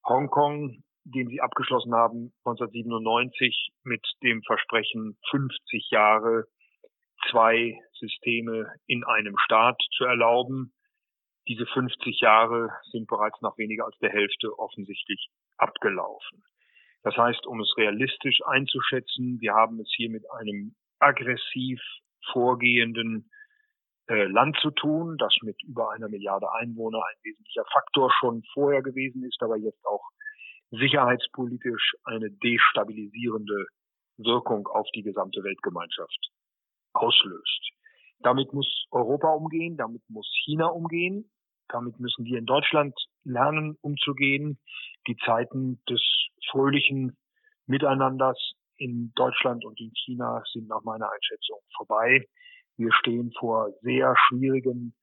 Hongkong, 0.05 0.83
den 1.05 1.29
sie 1.29 1.41
abgeschlossen 1.41 1.95
haben 1.95 2.33
1997 2.45 3.71
mit 3.85 4.05
dem 4.23 4.43
Versprechen, 4.43 5.17
50 5.31 5.91
Jahre 5.91 6.45
zwei 7.31 7.79
Systeme 7.99 8.73
in 8.87 9.05
einem 9.05 9.37
Staat 9.45 9.81
zu 9.97 10.05
erlauben. 10.05 10.73
Diese 11.51 11.67
50 11.67 12.21
Jahre 12.21 12.71
sind 12.93 13.09
bereits 13.09 13.41
nach 13.41 13.59
weniger 13.59 13.85
als 13.85 13.99
der 13.99 14.11
Hälfte 14.11 14.57
offensichtlich 14.57 15.31
abgelaufen. 15.57 16.45
Das 17.03 17.17
heißt, 17.17 17.45
um 17.45 17.61
es 17.61 17.75
realistisch 17.77 18.39
einzuschätzen, 18.47 19.41
wir 19.41 19.55
haben 19.55 19.81
es 19.81 19.93
hier 19.97 20.11
mit 20.11 20.23
einem 20.31 20.77
aggressiv 21.01 21.81
vorgehenden 22.33 23.33
äh, 24.07 24.27
Land 24.27 24.59
zu 24.63 24.71
tun, 24.71 25.17
das 25.19 25.35
mit 25.43 25.61
über 25.65 25.91
einer 25.91 26.09
Milliarde 26.09 26.53
Einwohner 26.53 27.03
ein 27.03 27.19
wesentlicher 27.25 27.65
Faktor 27.73 28.13
schon 28.21 28.45
vorher 28.55 28.83
gewesen 28.83 29.25
ist, 29.25 29.43
aber 29.43 29.57
jetzt 29.57 29.85
auch 29.85 30.05
sicherheitspolitisch 30.71 31.95
eine 32.05 32.31
destabilisierende 32.31 33.67
Wirkung 34.19 34.69
auf 34.69 34.87
die 34.95 35.03
gesamte 35.03 35.43
Weltgemeinschaft 35.43 36.31
auslöst. 36.93 37.71
Damit 38.21 38.53
muss 38.53 38.87
Europa 38.93 39.33
umgehen, 39.33 39.77
damit 39.77 40.03
muss 40.09 40.31
China 40.45 40.67
umgehen, 40.67 41.29
damit 41.73 41.99
müssen 42.01 42.25
wir 42.25 42.39
in 42.39 42.47
Deutschland 42.47 42.95
lernen, 43.25 43.77
umzugehen. 43.81 44.59
Die 45.07 45.17
Zeiten 45.25 45.81
des 45.89 46.01
fröhlichen 46.51 47.17
Miteinanders 47.67 48.53
in 48.77 49.13
Deutschland 49.15 49.65
und 49.65 49.79
in 49.81 49.93
China 49.95 50.43
sind 50.53 50.69
nach 50.69 50.83
meiner 50.83 51.11
Einschätzung 51.11 51.59
vorbei. 51.77 52.27
Wir 52.77 52.93
stehen 52.95 53.33
vor 53.39 53.71
sehr 53.83 54.15
schwierigen, 54.17 54.95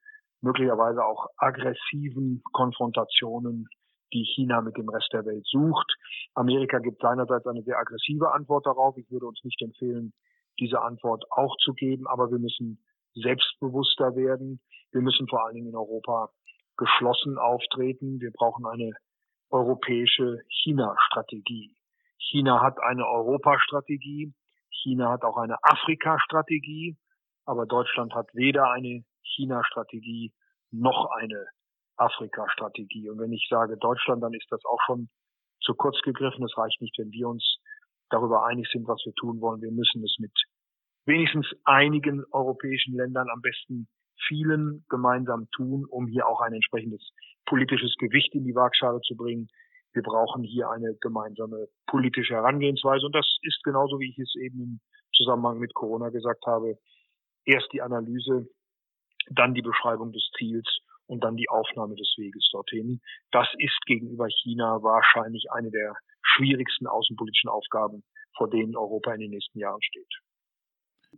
möglicherweise 0.41 1.05
auch 1.05 1.27
aggressiven 1.37 2.41
Konfrontationen, 2.53 3.67
die 4.13 4.23
China 4.35 4.61
mit 4.61 4.77
dem 4.77 4.89
Rest 4.89 5.09
der 5.13 5.25
Welt 5.25 5.45
sucht. 5.45 5.95
Amerika 6.33 6.79
gibt 6.79 7.01
seinerseits 7.01 7.45
eine 7.45 7.61
sehr 7.63 7.77
aggressive 7.77 8.31
Antwort 8.31 8.65
darauf. 8.65 8.97
Ich 8.97 9.09
würde 9.11 9.27
uns 9.27 9.39
nicht 9.43 9.61
empfehlen, 9.61 10.13
diese 10.59 10.81
Antwort 10.81 11.23
auch 11.31 11.55
zu 11.57 11.73
geben, 11.73 12.07
aber 12.07 12.31
wir 12.31 12.39
müssen 12.39 12.83
selbstbewusster 13.13 14.15
werden. 14.15 14.59
Wir 14.91 15.01
müssen 15.01 15.27
vor 15.27 15.45
allen 15.45 15.55
Dingen 15.55 15.69
in 15.69 15.75
Europa 15.75 16.31
geschlossen 16.77 17.37
auftreten. 17.37 18.19
Wir 18.19 18.31
brauchen 18.31 18.65
eine 18.65 18.91
europäische 19.49 20.41
China-Strategie. 20.49 21.75
China 22.17 22.61
hat 22.61 22.79
eine 22.79 23.05
Europastrategie. 23.05 24.33
China 24.69 25.11
hat 25.11 25.23
auch 25.23 25.37
eine 25.37 25.57
Afrika-Strategie. 25.63 26.97
Aber 27.45 27.65
Deutschland 27.65 28.13
hat 28.13 28.27
weder 28.33 28.71
eine 28.71 29.03
China-Strategie 29.23 30.33
noch 30.71 31.09
eine 31.11 31.45
Afrika-Strategie. 31.95 33.09
Und 33.09 33.19
wenn 33.19 33.31
ich 33.31 33.47
sage 33.49 33.77
Deutschland, 33.77 34.21
dann 34.21 34.33
ist 34.33 34.47
das 34.49 34.63
auch 34.65 34.79
schon 34.85 35.09
zu 35.61 35.73
kurz 35.73 35.99
gegriffen. 36.01 36.43
Es 36.43 36.57
reicht 36.57 36.81
nicht, 36.81 36.97
wenn 36.97 37.11
wir 37.11 37.27
uns 37.27 37.57
darüber 38.09 38.45
einig 38.45 38.67
sind, 38.71 38.87
was 38.87 39.01
wir 39.05 39.13
tun 39.13 39.41
wollen. 39.41 39.61
Wir 39.61 39.71
müssen 39.71 40.03
es 40.03 40.15
mit 40.19 40.33
wenigstens 41.05 41.47
einigen 41.63 42.23
europäischen 42.31 42.95
Ländern, 42.95 43.29
am 43.29 43.41
besten 43.41 43.87
vielen 44.27 44.85
gemeinsam 44.89 45.47
tun, 45.55 45.85
um 45.89 46.07
hier 46.07 46.27
auch 46.27 46.41
ein 46.41 46.53
entsprechendes 46.53 47.09
politisches 47.45 47.95
Gewicht 47.97 48.33
in 48.33 48.43
die 48.43 48.55
Waagschale 48.55 48.99
zu 49.01 49.15
bringen. 49.15 49.47
Wir 49.93 50.03
brauchen 50.03 50.43
hier 50.43 50.69
eine 50.69 50.95
gemeinsame 51.01 51.67
politische 51.87 52.35
Herangehensweise. 52.35 53.05
Und 53.05 53.15
das 53.15 53.27
ist 53.41 53.63
genauso, 53.63 53.99
wie 53.99 54.09
ich 54.09 54.19
es 54.19 54.33
eben 54.39 54.61
im 54.61 54.79
Zusammenhang 55.13 55.59
mit 55.59 55.73
Corona 55.73 56.09
gesagt 56.09 56.45
habe. 56.45 56.77
Erst 57.45 57.71
die 57.73 57.81
Analyse, 57.81 58.47
dann 59.29 59.53
die 59.53 59.61
Beschreibung 59.61 60.11
des 60.11 60.29
Ziels 60.37 60.67
und 61.07 61.23
dann 61.23 61.35
die 61.35 61.49
Aufnahme 61.49 61.95
des 61.95 62.13
Weges 62.17 62.47
dorthin. 62.51 63.01
Das 63.31 63.47
ist 63.57 63.79
gegenüber 63.85 64.27
China 64.43 64.83
wahrscheinlich 64.83 65.45
eine 65.51 65.71
der 65.71 65.95
schwierigsten 66.21 66.87
außenpolitischen 66.87 67.49
Aufgaben, 67.49 68.03
vor 68.35 68.49
denen 68.49 68.75
Europa 68.75 69.13
in 69.13 69.21
den 69.21 69.31
nächsten 69.31 69.59
Jahren 69.59 69.81
steht. 69.81 70.13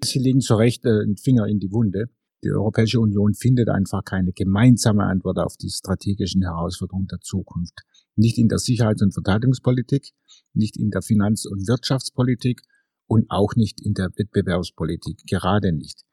Sie 0.02 0.20
legen 0.20 0.40
zu 0.40 0.56
Recht 0.56 0.86
äh, 0.86 0.90
einen 0.90 1.18
Finger 1.18 1.46
in 1.48 1.60
die 1.60 1.72
Wunde. 1.72 2.06
Die 2.44 2.52
Europäische 2.52 3.02
Union 3.02 3.34
findet 3.34 3.68
einfach 3.70 4.04
keine 4.06 4.32
gemeinsame 4.32 5.04
Antwort 5.04 5.40
auf 5.40 5.58
die 5.58 5.70
strategischen 5.70 6.42
Herausforderungen 6.44 7.08
der 7.08 7.20
Zukunft. 7.20 7.82
Nicht 8.16 8.38
in 8.38 8.48
der 8.48 8.60
Sicherheits- 8.60 9.02
und 9.02 9.14
Verteidigungspolitik, 9.14 10.12
nicht 10.54 10.78
in 10.78 10.90
der 10.90 11.02
Finanz- 11.02 11.46
und 11.46 11.68
Wirtschaftspolitik 11.68 12.62
und 13.08 13.30
auch 13.30 13.56
nicht 13.56 13.82
in 13.82 13.94
der 13.94 14.10
Wettbewerbspolitik, 14.16 15.24
gerade 15.28 15.74
nicht. 15.74 16.06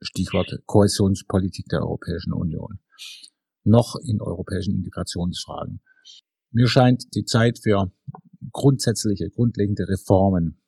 Stichwort 0.00 0.62
Kohäsionspolitik 0.66 1.66
der 1.66 1.80
Europäischen 1.80 2.32
Union. 2.32 2.78
Noch 3.64 3.96
in 4.04 4.20
europäischen 4.20 4.76
Integrationsfragen. 4.76 5.80
Mir 6.52 6.68
scheint 6.68 7.14
die 7.14 7.24
Zeit 7.24 7.58
für 7.58 7.90
grundsätzliche, 8.52 9.30
grundlegende 9.30 9.88
Reformen 9.88 10.60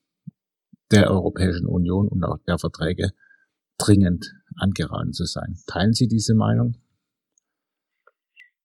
der 0.91 1.11
Europäischen 1.11 1.67
Union 1.67 2.09
und 2.09 2.25
auch 2.25 2.39
der 2.47 2.59
Verträge 2.59 3.13
dringend 3.79 4.33
angeraten 4.59 5.13
zu 5.13 5.25
sein. 5.25 5.57
Teilen 5.67 5.93
Sie 5.93 6.09
diese 6.09 6.35
Meinung? 6.35 6.77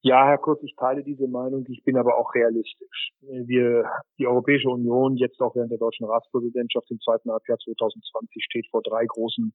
Ja, 0.04 0.26
Herr 0.26 0.40
Kurz, 0.40 0.64
ich 0.64 0.76
teile 0.76 1.04
diese 1.04 1.28
Meinung. 1.28 1.64
Ich 1.68 1.84
bin 1.84 1.96
aber 1.96 2.18
auch 2.18 2.34
realistisch. 2.34 3.12
Wir, 3.22 3.86
die 4.18 4.26
Europäische 4.26 4.68
Union, 4.68 5.16
jetzt 5.16 5.40
auch 5.40 5.56
während 5.56 5.72
der 5.72 5.78
deutschen 5.78 6.08
Ratspräsidentschaft 6.08 6.90
im 6.90 7.00
zweiten 7.02 7.30
Halbjahr 7.30 7.60
2020, 7.60 8.44
steht 8.44 8.68
vor 8.72 8.82
drei 8.82 9.06
großen 9.06 9.54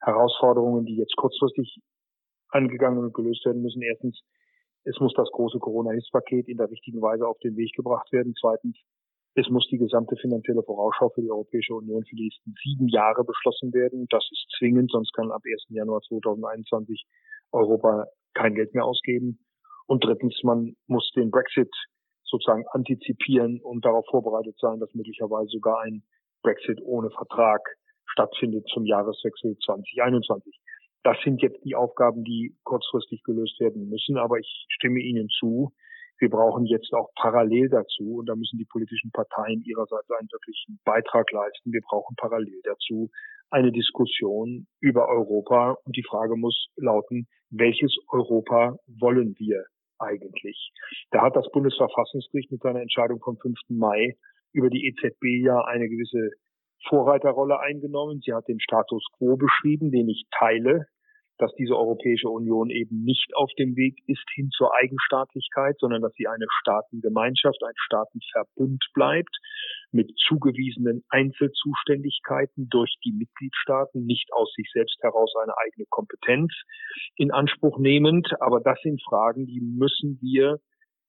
Herausforderungen, 0.00 0.86
die 0.86 0.96
jetzt 0.96 1.14
kurzfristig 1.16 1.78
angegangen 2.48 2.98
und 2.98 3.14
gelöst 3.14 3.44
werden 3.46 3.62
müssen. 3.62 3.80
Erstens, 3.82 4.20
es 4.82 4.98
muss 4.98 5.14
das 5.14 5.30
große 5.30 5.60
Corona-Hilfspaket 5.60 6.48
in 6.48 6.56
der 6.56 6.68
richtigen 6.68 7.00
Weise 7.00 7.26
auf 7.26 7.38
den 7.38 7.56
Weg 7.56 7.72
gebracht 7.76 8.10
werden. 8.10 8.34
Zweitens, 8.40 8.76
es 9.38 9.50
muss 9.50 9.68
die 9.68 9.76
gesamte 9.76 10.16
finanzielle 10.16 10.62
Vorausschau 10.62 11.10
für 11.10 11.20
die 11.20 11.30
Europäische 11.30 11.74
Union 11.74 12.02
für 12.04 12.16
die 12.16 12.24
nächsten 12.24 12.54
sieben 12.64 12.88
Jahre 12.88 13.22
beschlossen 13.22 13.72
werden. 13.74 14.06
Das 14.08 14.26
ist 14.32 14.46
zwingend, 14.58 14.90
sonst 14.90 15.12
kann 15.12 15.30
ab 15.30 15.42
1. 15.44 15.66
Januar 15.68 16.00
2021 16.00 17.04
Europa 17.52 18.06
kein 18.32 18.54
Geld 18.54 18.72
mehr 18.72 18.86
ausgeben. 18.86 19.38
Und 19.86 20.02
drittens, 20.04 20.40
man 20.42 20.74
muss 20.86 21.10
den 21.14 21.30
Brexit 21.30 21.70
sozusagen 22.24 22.64
antizipieren 22.72 23.60
und 23.60 23.84
darauf 23.84 24.06
vorbereitet 24.10 24.56
sein, 24.58 24.80
dass 24.80 24.92
möglicherweise 24.94 25.48
sogar 25.50 25.80
ein 25.82 26.02
Brexit 26.42 26.80
ohne 26.82 27.10
Vertrag 27.10 27.60
stattfindet 28.06 28.66
zum 28.72 28.86
Jahreswechsel 28.86 29.56
2021. 29.64 30.58
Das 31.02 31.18
sind 31.22 31.42
jetzt 31.42 31.62
die 31.62 31.76
Aufgaben, 31.76 32.24
die 32.24 32.56
kurzfristig 32.64 33.22
gelöst 33.22 33.60
werden 33.60 33.90
müssen. 33.90 34.16
Aber 34.16 34.38
ich 34.38 34.66
stimme 34.70 35.00
Ihnen 35.00 35.28
zu, 35.28 35.72
wir 36.18 36.30
brauchen 36.30 36.66
jetzt 36.66 36.92
auch 36.92 37.10
parallel 37.14 37.68
dazu, 37.68 38.16
und 38.18 38.26
da 38.26 38.34
müssen 38.34 38.58
die 38.58 38.64
politischen 38.64 39.10
Parteien 39.10 39.62
ihrerseits 39.64 40.10
einen 40.10 40.28
wirklichen 40.30 40.78
Beitrag 40.84 41.30
leisten, 41.32 41.72
wir 41.72 41.82
brauchen 41.82 42.16
parallel 42.16 42.60
dazu 42.64 43.10
eine 43.50 43.72
Diskussion 43.72 44.66
über 44.80 45.08
Europa. 45.08 45.76
Und 45.84 45.96
die 45.96 46.02
Frage 46.02 46.36
muss 46.36 46.68
lauten, 46.76 47.26
welches 47.50 47.96
Europa 48.08 48.76
wollen 48.86 49.34
wir 49.38 49.64
eigentlich? 49.98 50.72
Da 51.10 51.22
hat 51.22 51.36
das 51.36 51.50
Bundesverfassungsgericht 51.52 52.50
mit 52.50 52.60
seiner 52.60 52.80
Entscheidung 52.80 53.20
vom 53.20 53.36
5. 53.38 53.56
Mai 53.68 54.16
über 54.52 54.70
die 54.70 54.86
EZB 54.88 55.44
ja 55.44 55.60
eine 55.64 55.88
gewisse 55.88 56.30
Vorreiterrolle 56.88 57.58
eingenommen. 57.60 58.20
Sie 58.24 58.32
hat 58.32 58.48
den 58.48 58.60
Status 58.60 59.04
quo 59.16 59.36
beschrieben, 59.36 59.90
den 59.90 60.08
ich 60.08 60.24
teile. 60.38 60.86
Dass 61.38 61.54
diese 61.54 61.76
Europäische 61.76 62.28
Union 62.28 62.70
eben 62.70 63.02
nicht 63.02 63.34
auf 63.34 63.50
dem 63.58 63.76
Weg 63.76 63.98
ist 64.06 64.24
hin 64.34 64.50
zur 64.50 64.74
Eigenstaatlichkeit, 64.74 65.76
sondern 65.78 66.02
dass 66.02 66.14
sie 66.14 66.26
eine 66.28 66.46
Staatengemeinschaft, 66.60 67.62
ein 67.62 67.74
Staatenverbund 67.76 68.84
bleibt, 68.94 69.36
mit 69.92 70.12
zugewiesenen 70.26 71.04
Einzelzuständigkeiten 71.08 72.68
durch 72.68 72.94
die 73.04 73.12
Mitgliedstaaten, 73.12 74.04
nicht 74.04 74.32
aus 74.32 74.52
sich 74.54 74.68
selbst 74.72 74.98
heraus 75.02 75.32
eine 75.42 75.56
eigene 75.58 75.86
Kompetenz 75.88 76.52
in 77.16 77.30
Anspruch 77.30 77.78
nehmend. 77.78 78.28
Aber 78.40 78.60
das 78.60 78.78
sind 78.82 79.02
Fragen, 79.02 79.46
die 79.46 79.60
müssen 79.60 80.18
wir 80.20 80.60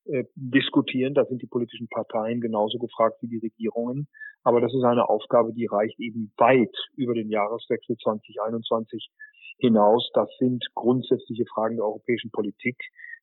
äh, 0.05 0.23
diskutieren. 0.35 1.13
Da 1.13 1.25
sind 1.25 1.41
die 1.41 1.47
politischen 1.47 1.87
Parteien 1.89 2.39
genauso 2.39 2.77
gefragt 2.77 3.17
wie 3.21 3.27
die 3.27 3.39
Regierungen. 3.39 4.07
Aber 4.43 4.61
das 4.61 4.73
ist 4.73 4.83
eine 4.83 5.09
Aufgabe, 5.09 5.53
die 5.53 5.65
reicht 5.65 5.99
eben 5.99 6.31
weit 6.37 6.75
über 6.95 7.13
den 7.13 7.29
Jahreswechsel 7.29 7.97
2021 7.97 9.09
hinaus. 9.57 10.09
Das 10.13 10.29
sind 10.39 10.63
grundsätzliche 10.75 11.45
Fragen 11.45 11.75
der 11.75 11.85
europäischen 11.85 12.31
Politik, 12.31 12.77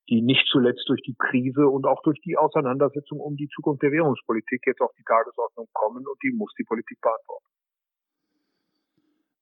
die 0.08 0.22
nicht 0.22 0.46
zuletzt 0.50 0.84
durch 0.88 1.00
die 1.02 1.16
Krise 1.18 1.66
und 1.66 1.86
auch 1.86 2.02
durch 2.02 2.20
die 2.22 2.36
Auseinandersetzung 2.36 3.20
um 3.20 3.36
die 3.36 3.48
Zukunft 3.54 3.82
der 3.82 3.92
Währungspolitik 3.92 4.62
jetzt 4.66 4.80
auf 4.80 4.90
die 4.98 5.04
Tagesordnung 5.04 5.68
kommen 5.72 6.04
und 6.06 6.18
die 6.22 6.32
muss 6.32 6.52
die 6.58 6.64
Politik 6.64 7.00
beantworten. 7.00 7.46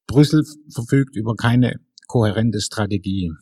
Brüssel 0.07 0.45
verfügt 0.73 1.17
über 1.17 1.35
keine 1.35 1.81
kohärente 2.07 2.61
Strategie, 2.61 3.33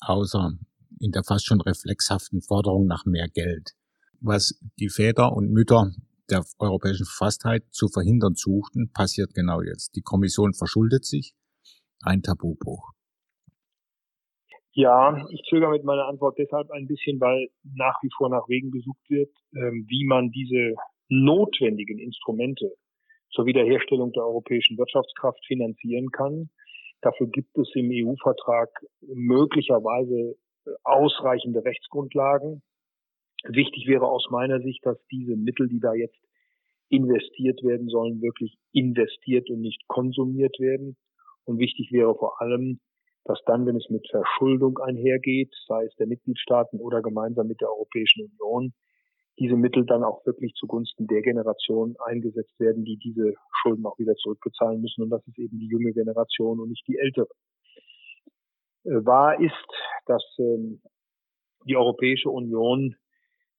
außer 0.00 0.52
in 1.00 1.12
der 1.12 1.24
fast 1.24 1.46
schon 1.46 1.60
reflexhaften 1.60 2.42
Forderung 2.42 2.86
nach 2.86 3.04
mehr 3.06 3.28
Geld. 3.28 3.72
Was 4.20 4.60
die 4.78 4.90
Väter 4.90 5.32
und 5.32 5.50
Mütter 5.50 5.92
der 6.28 6.44
europäischen 6.58 7.06
Verfasstheit 7.06 7.64
zu 7.70 7.88
verhindern 7.88 8.34
suchten, 8.34 8.90
passiert 8.92 9.32
genau 9.32 9.62
jetzt. 9.62 9.96
Die 9.96 10.02
Kommission 10.02 10.52
verschuldet 10.52 11.04
sich, 11.04 11.34
ein 12.02 12.22
Tabubruch. 12.22 12.92
Ja, 14.72 15.26
ich 15.30 15.42
zögere 15.48 15.72
mit 15.72 15.84
meiner 15.84 16.06
Antwort 16.06 16.38
deshalb 16.38 16.70
ein 16.70 16.86
bisschen, 16.86 17.20
weil 17.20 17.48
nach 17.64 18.00
wie 18.02 18.10
vor 18.16 18.28
nach 18.28 18.48
Wegen 18.48 18.70
gesucht 18.70 19.02
wird, 19.08 19.30
ähm, 19.54 19.86
wie 19.88 20.04
man 20.04 20.30
diese 20.30 20.74
notwendigen 21.08 21.98
Instrumente 21.98 22.72
zur 23.30 23.46
Wiederherstellung 23.46 24.12
der 24.12 24.24
europäischen 24.24 24.78
Wirtschaftskraft 24.78 25.44
finanzieren 25.46 26.10
kann. 26.10 26.50
Dafür 27.00 27.28
gibt 27.28 27.56
es 27.58 27.70
im 27.74 27.90
EU-Vertrag 27.90 28.68
möglicherweise 29.00 30.36
äh, 30.64 30.70
ausreichende 30.84 31.64
Rechtsgrundlagen. 31.64 32.62
Wichtig 33.44 33.86
wäre 33.86 34.06
aus 34.06 34.28
meiner 34.30 34.60
Sicht, 34.60 34.84
dass 34.84 34.98
diese 35.10 35.36
Mittel, 35.36 35.68
die 35.68 35.80
da 35.80 35.94
jetzt 35.94 36.18
investiert 36.88 37.62
werden 37.62 37.88
sollen, 37.88 38.22
wirklich 38.22 38.56
investiert 38.72 39.50
und 39.50 39.60
nicht 39.60 39.86
konsumiert 39.88 40.58
werden. 40.58 40.96
Und 41.48 41.58
wichtig 41.58 41.90
wäre 41.92 42.14
vor 42.14 42.42
allem, 42.42 42.78
dass 43.24 43.40
dann, 43.46 43.64
wenn 43.64 43.76
es 43.76 43.88
mit 43.88 44.06
Verschuldung 44.10 44.78
einhergeht, 44.78 45.54
sei 45.66 45.86
es 45.86 45.94
der 45.96 46.06
Mitgliedstaaten 46.06 46.78
oder 46.78 47.00
gemeinsam 47.00 47.46
mit 47.48 47.62
der 47.62 47.70
Europäischen 47.70 48.30
Union, 48.30 48.74
diese 49.38 49.56
Mittel 49.56 49.86
dann 49.86 50.04
auch 50.04 50.26
wirklich 50.26 50.52
zugunsten 50.54 51.06
der 51.06 51.22
Generation 51.22 51.96
eingesetzt 52.04 52.58
werden, 52.60 52.84
die 52.84 52.98
diese 52.98 53.32
Schulden 53.62 53.86
auch 53.86 53.98
wieder 53.98 54.14
zurückbezahlen 54.16 54.82
müssen. 54.82 55.02
Und 55.02 55.10
das 55.10 55.26
ist 55.26 55.38
eben 55.38 55.58
die 55.58 55.68
junge 55.68 55.92
Generation 55.92 56.60
und 56.60 56.68
nicht 56.68 56.86
die 56.86 56.98
ältere. 56.98 57.28
Äh, 58.84 59.04
wahr 59.06 59.40
ist, 59.40 59.54
dass 60.04 60.24
ähm, 60.38 60.82
die 61.64 61.76
Europäische 61.76 62.28
Union 62.28 62.94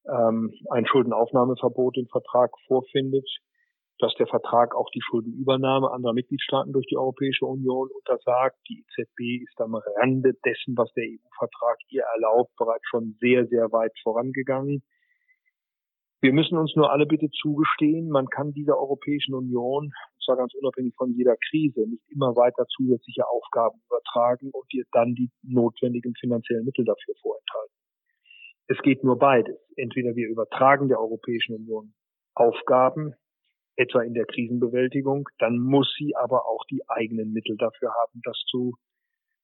ähm, 0.06 0.52
ein 0.70 0.86
Schuldenaufnahmeverbot 0.86 1.96
im 1.96 2.06
Vertrag 2.06 2.52
vorfindet, 2.68 3.28
dass 4.00 4.14
der 4.14 4.26
Vertrag 4.26 4.74
auch 4.74 4.90
die 4.90 5.02
Schuldenübernahme 5.02 5.90
anderer 5.90 6.12
Mitgliedstaaten 6.12 6.72
durch 6.72 6.86
die 6.86 6.96
Europäische 6.96 7.46
Union 7.46 7.88
untersagt. 7.94 8.56
Die 8.68 8.80
EZB 8.80 9.44
ist 9.44 9.60
am 9.60 9.74
Rande 9.74 10.34
dessen, 10.44 10.76
was 10.76 10.92
der 10.94 11.04
EU-Vertrag 11.04 11.78
ihr 11.88 12.02
erlaubt, 12.14 12.50
bereits 12.56 12.86
schon 12.88 13.16
sehr, 13.20 13.46
sehr 13.46 13.70
weit 13.72 13.92
vorangegangen. 14.02 14.82
Wir 16.22 16.32
müssen 16.34 16.58
uns 16.58 16.76
nur 16.76 16.92
alle 16.92 17.06
bitte 17.06 17.30
zugestehen, 17.30 18.10
man 18.10 18.26
kann 18.26 18.52
dieser 18.52 18.78
Europäischen 18.78 19.34
Union, 19.34 19.92
zwar 20.22 20.36
ganz 20.36 20.52
unabhängig 20.54 20.94
von 20.96 21.12
jeder 21.14 21.34
Krise, 21.48 21.88
nicht 21.88 22.04
immer 22.10 22.36
weiter 22.36 22.66
zusätzliche 22.66 23.26
Aufgaben 23.26 23.80
übertragen 23.86 24.50
und 24.52 24.66
ihr 24.74 24.84
dann 24.92 25.14
die 25.14 25.30
notwendigen 25.42 26.14
finanziellen 26.20 26.66
Mittel 26.66 26.84
dafür 26.84 27.14
vorenthalten. 27.22 27.74
Es 28.68 28.78
geht 28.82 29.02
nur 29.02 29.18
beides. 29.18 29.56
Entweder 29.76 30.14
wir 30.14 30.28
übertragen 30.28 30.88
der 30.88 31.00
Europäischen 31.00 31.54
Union 31.56 31.94
Aufgaben, 32.34 33.14
etwa 33.76 34.02
in 34.02 34.14
der 34.14 34.26
Krisenbewältigung, 34.26 35.28
dann 35.38 35.58
muss 35.58 35.92
sie 35.98 36.14
aber 36.16 36.46
auch 36.46 36.64
die 36.70 36.82
eigenen 36.88 37.32
Mittel 37.32 37.56
dafür 37.56 37.92
haben, 37.94 38.20
das 38.24 38.36
zu 38.50 38.74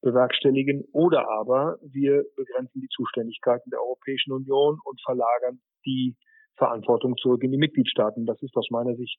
bewerkstelligen. 0.02 0.84
Oder 0.92 1.28
aber 1.28 1.78
wir 1.82 2.24
begrenzen 2.36 2.80
die 2.80 2.88
Zuständigkeiten 2.88 3.70
der 3.70 3.80
Europäischen 3.80 4.32
Union 4.32 4.78
und 4.84 5.00
verlagern 5.04 5.60
die 5.84 6.16
Verantwortung 6.56 7.16
zurück 7.16 7.42
in 7.42 7.52
die 7.52 7.58
Mitgliedstaaten. 7.58 8.26
Das 8.26 8.40
ist 8.42 8.56
aus 8.56 8.68
meiner 8.70 8.94
Sicht 8.96 9.18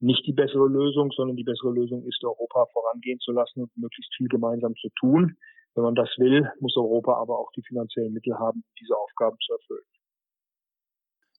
nicht 0.00 0.26
die 0.26 0.32
bessere 0.32 0.68
Lösung, 0.68 1.10
sondern 1.12 1.36
die 1.36 1.44
bessere 1.44 1.72
Lösung 1.72 2.04
ist, 2.04 2.22
Europa 2.22 2.66
vorangehen 2.72 3.18
zu 3.20 3.32
lassen 3.32 3.62
und 3.62 3.76
möglichst 3.76 4.14
viel 4.16 4.28
gemeinsam 4.28 4.74
zu 4.76 4.88
tun. 4.98 5.36
Wenn 5.74 5.84
man 5.84 5.94
das 5.94 6.10
will, 6.18 6.48
muss 6.60 6.76
Europa 6.76 7.14
aber 7.14 7.38
auch 7.38 7.50
die 7.56 7.62
finanziellen 7.66 8.12
Mittel 8.12 8.38
haben, 8.38 8.64
diese 8.80 8.94
Aufgaben 8.96 9.36
zu 9.44 9.52
erfüllen. 9.54 9.84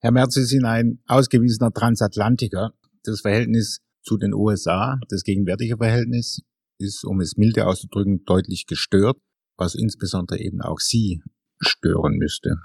Herr 0.01 0.11
Merz, 0.11 0.33
Sie 0.33 0.43
sind 0.43 0.65
ein 0.65 0.99
ausgewiesener 1.07 1.71
Transatlantiker. 1.71 2.73
Das 3.05 3.21
Verhältnis 3.21 3.81
zu 4.01 4.17
den 4.17 4.33
USA, 4.33 4.97
das 5.09 5.23
gegenwärtige 5.23 5.77
Verhältnis, 5.77 6.43
ist, 6.79 7.05
um 7.05 7.19
es 7.21 7.37
milde 7.37 7.67
auszudrücken, 7.67 8.23
deutlich 8.25 8.65
gestört, 8.67 9.17
was 9.57 9.75
insbesondere 9.75 10.39
eben 10.39 10.61
auch 10.61 10.79
Sie 10.79 11.21
stören 11.59 12.17
müsste. 12.17 12.55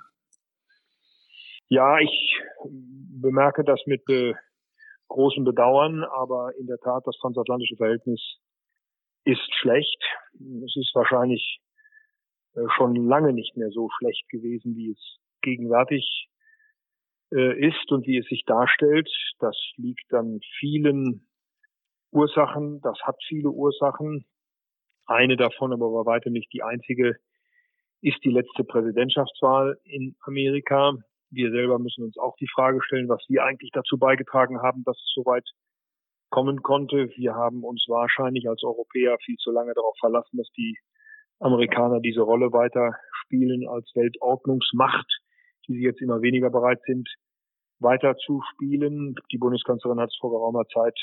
Ja, 1.68 1.98
ich 1.98 2.40
bemerke 2.64 3.64
das 3.64 3.80
mit 3.86 4.02
äh, 4.08 4.34
großem 5.08 5.44
Bedauern, 5.44 6.02
aber 6.04 6.52
in 6.58 6.66
der 6.66 6.78
Tat, 6.78 7.06
das 7.06 7.16
transatlantische 7.20 7.76
Verhältnis 7.76 8.20
ist 9.24 9.54
schlecht. 9.60 10.02
Es 10.64 10.74
ist 10.76 10.90
wahrscheinlich 10.94 11.60
äh, 12.54 12.62
schon 12.76 12.96
lange 12.96 13.32
nicht 13.32 13.56
mehr 13.56 13.70
so 13.70 13.88
schlecht 13.98 14.28
gewesen, 14.30 14.74
wie 14.74 14.90
es 14.90 15.18
gegenwärtig 15.42 16.29
äh, 17.32 17.68
ist 17.68 17.90
und 17.90 18.06
wie 18.06 18.18
es 18.18 18.26
sich 18.26 18.44
darstellt. 18.46 19.08
Das 19.38 19.56
liegt 19.76 20.12
an 20.12 20.40
vielen 20.58 21.26
Ursachen. 22.10 22.80
Das 22.82 22.98
hat 23.02 23.16
viele 23.26 23.50
Ursachen. 23.50 24.24
Eine 25.06 25.36
davon, 25.36 25.72
aber 25.72 25.90
bei 25.90 26.12
weitem 26.12 26.32
nicht 26.32 26.52
die 26.52 26.62
einzige, 26.62 27.16
ist 28.00 28.24
die 28.24 28.30
letzte 28.30 28.64
Präsidentschaftswahl 28.64 29.78
in 29.84 30.16
Amerika. 30.22 30.94
Wir 31.30 31.50
selber 31.50 31.78
müssen 31.78 32.04
uns 32.04 32.16
auch 32.18 32.36
die 32.36 32.48
Frage 32.48 32.80
stellen, 32.82 33.08
was 33.08 33.24
wir 33.28 33.44
eigentlich 33.44 33.70
dazu 33.72 33.98
beigetragen 33.98 34.62
haben, 34.62 34.82
dass 34.84 34.96
es 34.96 35.12
soweit 35.14 35.44
kommen 36.30 36.62
konnte. 36.62 37.10
Wir 37.16 37.34
haben 37.34 37.64
uns 37.64 37.84
wahrscheinlich 37.88 38.48
als 38.48 38.62
Europäer 38.62 39.18
viel 39.24 39.36
zu 39.36 39.50
lange 39.50 39.74
darauf 39.74 39.96
verlassen, 40.00 40.38
dass 40.38 40.48
die 40.56 40.76
Amerikaner 41.40 42.00
diese 42.00 42.22
Rolle 42.22 42.52
weiter 42.52 42.94
spielen 43.24 43.68
als 43.68 43.90
Weltordnungsmacht, 43.94 45.19
die 45.70 45.76
sie 45.78 45.84
jetzt 45.84 46.02
immer 46.02 46.20
weniger 46.20 46.50
bereit 46.50 46.80
sind, 46.84 47.08
weiter 47.78 48.16
zu 48.16 48.42
spielen. 48.52 49.14
Die 49.32 49.38
Bundeskanzlerin 49.38 50.00
hat 50.00 50.10
es 50.10 50.18
vor 50.20 50.30
geraumer 50.30 50.66
Zeit 50.66 50.98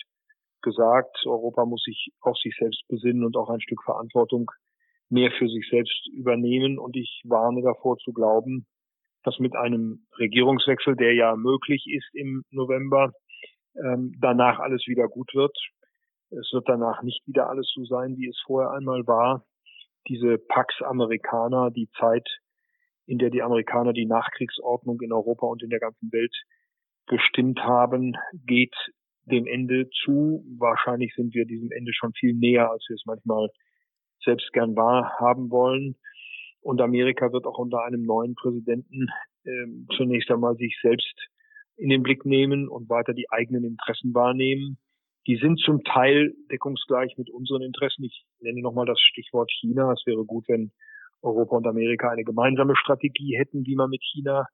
gesagt, 0.62 1.26
Europa 1.26 1.66
muss 1.66 1.82
sich 1.84 2.12
auf 2.20 2.38
sich 2.38 2.54
selbst 2.60 2.84
besinnen 2.90 3.24
und 3.24 3.38
auch 3.38 3.50
ein 3.50 3.62
Stück 3.62 3.82
Verantwortung 3.84 4.52
mehr 5.10 5.32
für 5.32 5.48
sich 5.48 5.66
selbst 5.70 6.08
übernehmen. 6.14 6.78
Und 6.78 6.98
ich 6.98 7.22
warne 7.26 7.62
davor 7.62 7.98
zu 7.98 8.12
glauben, 8.12 8.68
dass 9.24 9.40
mit 9.40 9.56
einem 9.56 10.06
Regierungswechsel, 10.20 10.98
der 10.98 11.14
ja 11.14 11.36
möglich 11.38 11.86
ist 11.88 12.10
im 12.14 12.44
November, 12.52 13.14
ähm, 13.76 14.14
danach 14.20 14.60
alles 14.60 14.86
wieder 14.88 15.08
gut 15.08 15.34
wird. 15.34 15.56
Es 16.30 16.52
wird 16.52 16.68
danach 16.68 17.04
nicht 17.04 17.26
wieder 17.26 17.50
alles 17.50 17.72
so 17.74 17.86
sein, 17.86 18.18
wie 18.18 18.28
es 18.28 18.42
vorher 18.46 18.72
einmal 18.72 19.08
war. 19.08 19.46
Diese 20.10 20.38
Pax 20.38 20.82
Amerikaner, 20.82 21.72
die 21.72 21.90
Zeit, 21.98 22.28
in 23.08 23.18
der 23.18 23.30
die 23.30 23.42
Amerikaner 23.42 23.94
die 23.94 24.06
Nachkriegsordnung 24.06 25.02
in 25.02 25.14
Europa 25.14 25.48
und 25.48 25.64
in 25.64 25.70
der 25.70 25.80
ganzen 25.80 26.12
Welt 26.12 26.36
bestimmt 27.08 27.60
haben, 27.62 28.16
geht 28.46 28.76
dem 29.26 29.48
Ende 29.48 29.90
zu. 30.04 30.46
Wahrscheinlich 30.60 31.14
sind 31.16 31.34
wir 31.34 31.46
diesem 31.46 31.72
Ende 31.72 31.94
schon 31.94 32.14
viel 32.14 32.34
näher, 32.34 32.70
als 32.70 32.86
wir 32.88 32.96
es 32.96 33.06
manchmal 33.06 33.50
selbst 34.24 34.52
gern 34.52 34.76
wahrhaben 34.76 35.50
wollen. 35.50 35.96
Und 36.62 36.82
Amerika 36.82 37.32
wird 37.32 37.46
auch 37.46 37.58
unter 37.58 37.84
einem 37.84 38.04
neuen 38.04 38.36
Präsidenten 38.36 39.08
äh, 39.46 39.96
zunächst 39.96 40.30
einmal 40.30 40.58
sich 40.58 40.78
selbst 40.82 41.30
in 41.78 41.90
den 41.90 42.04
Blick 42.04 42.26
nehmen 42.26 42.68
und 42.68 42.90
weiter 42.90 43.14
die 43.14 43.30
eigenen 43.32 43.64
Interessen 43.64 44.14
wahrnehmen. 44.14 44.78
Die 45.28 45.38
sind 45.38 45.60
zum 45.60 45.84
Teil 45.84 46.34
deckungsgleich 46.52 47.18
mit 47.18 47.30
unseren 47.30 47.62
Interessen. 47.62 48.04
Ich 48.04 48.26
nenne 48.40 48.62
nochmal 48.62 48.86
das 48.86 49.00
Stichwort 49.00 49.52
China. 49.52 49.94
Es 49.94 50.06
wäre 50.06 50.26
gut, 50.26 50.46
wenn 50.48 50.72
Europa 51.22 51.58
und 51.58 51.68
Amerika 51.68 52.10
eine 52.10 52.24
gemeinsame 52.24 52.76
Strategie 52.76 53.38
hätten, 53.38 53.66
wie 53.66 53.76
man 53.76 53.90
mit 53.90 54.04
China 54.04 54.48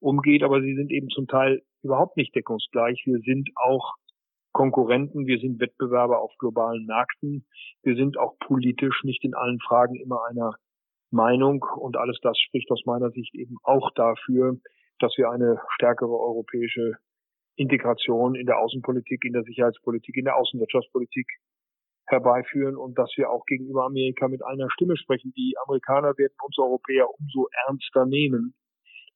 umgeht, 0.00 0.42
aber 0.42 0.60
sie 0.60 0.74
sind 0.74 0.90
eben 0.90 1.08
zum 1.08 1.26
Teil 1.26 1.62
überhaupt 1.82 2.16
nicht 2.16 2.34
deckungsgleich. 2.34 3.02
Wir 3.04 3.18
sind 3.20 3.50
auch 3.56 3.94
Konkurrenten, 4.52 5.26
wir 5.26 5.38
sind 5.38 5.60
Wettbewerber 5.60 6.20
auf 6.20 6.32
globalen 6.38 6.86
Märkten. 6.86 7.46
Wir 7.82 7.96
sind 7.96 8.18
auch 8.18 8.38
politisch 8.38 9.02
nicht 9.04 9.24
in 9.24 9.34
allen 9.34 9.60
Fragen 9.60 9.94
immer 9.96 10.24
einer 10.28 10.54
Meinung 11.10 11.64
und 11.76 11.96
alles 11.96 12.18
das 12.22 12.38
spricht 12.38 12.70
aus 12.70 12.82
meiner 12.84 13.10
Sicht 13.10 13.34
eben 13.34 13.56
auch 13.62 13.90
dafür, 13.94 14.58
dass 14.98 15.16
wir 15.16 15.30
eine 15.30 15.60
stärkere 15.74 16.10
europäische 16.10 16.94
Integration 17.56 18.34
in 18.34 18.46
der 18.46 18.58
Außenpolitik, 18.58 19.24
in 19.24 19.32
der 19.32 19.42
Sicherheitspolitik, 19.42 20.16
in 20.16 20.24
der 20.24 20.36
Außenwirtschaftspolitik 20.36 21.26
herbeiführen 22.10 22.76
und 22.76 22.98
dass 22.98 23.10
wir 23.16 23.30
auch 23.30 23.44
gegenüber 23.46 23.84
Amerika 23.84 24.28
mit 24.28 24.44
einer 24.44 24.70
Stimme 24.70 24.96
sprechen. 24.96 25.32
Die 25.36 25.54
Amerikaner 25.66 26.16
werden 26.16 26.34
uns 26.44 26.58
Europäer 26.58 27.06
umso 27.18 27.48
ernster 27.66 28.06
nehmen, 28.06 28.54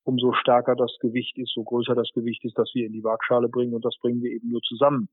umso 0.05 0.33
stärker 0.33 0.77
das 0.77 0.97
Gewicht 1.01 1.37
ist, 1.39 1.53
so 1.55 1.65
größer 1.65 1.95
das 1.95 2.11
Gewicht 2.15 2.45
ist, 2.45 2.59
das 2.59 2.71
wir 2.75 2.87
in 2.87 2.93
die 2.93 3.05
Waagschale 3.05 3.49
bringen 3.49 3.75
und 3.75 3.85
das 3.85 3.97
bringen 4.01 4.23
wir 4.23 4.31
eben 4.31 4.51
nur 4.51 4.61
zusammen 4.63 5.09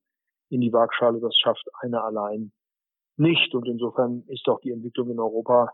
in 0.49 0.61
die 0.61 0.73
Waagschale. 0.73 1.19
Das 1.19 1.35
schafft 1.37 1.65
einer 1.81 2.03
allein 2.03 2.51
nicht 3.17 3.53
und 3.53 3.67
insofern 3.67 4.23
ist 4.27 4.47
auch 4.47 4.59
die 4.61 4.71
Entwicklung 4.71 5.09
in 5.11 5.19
Europa 5.19 5.71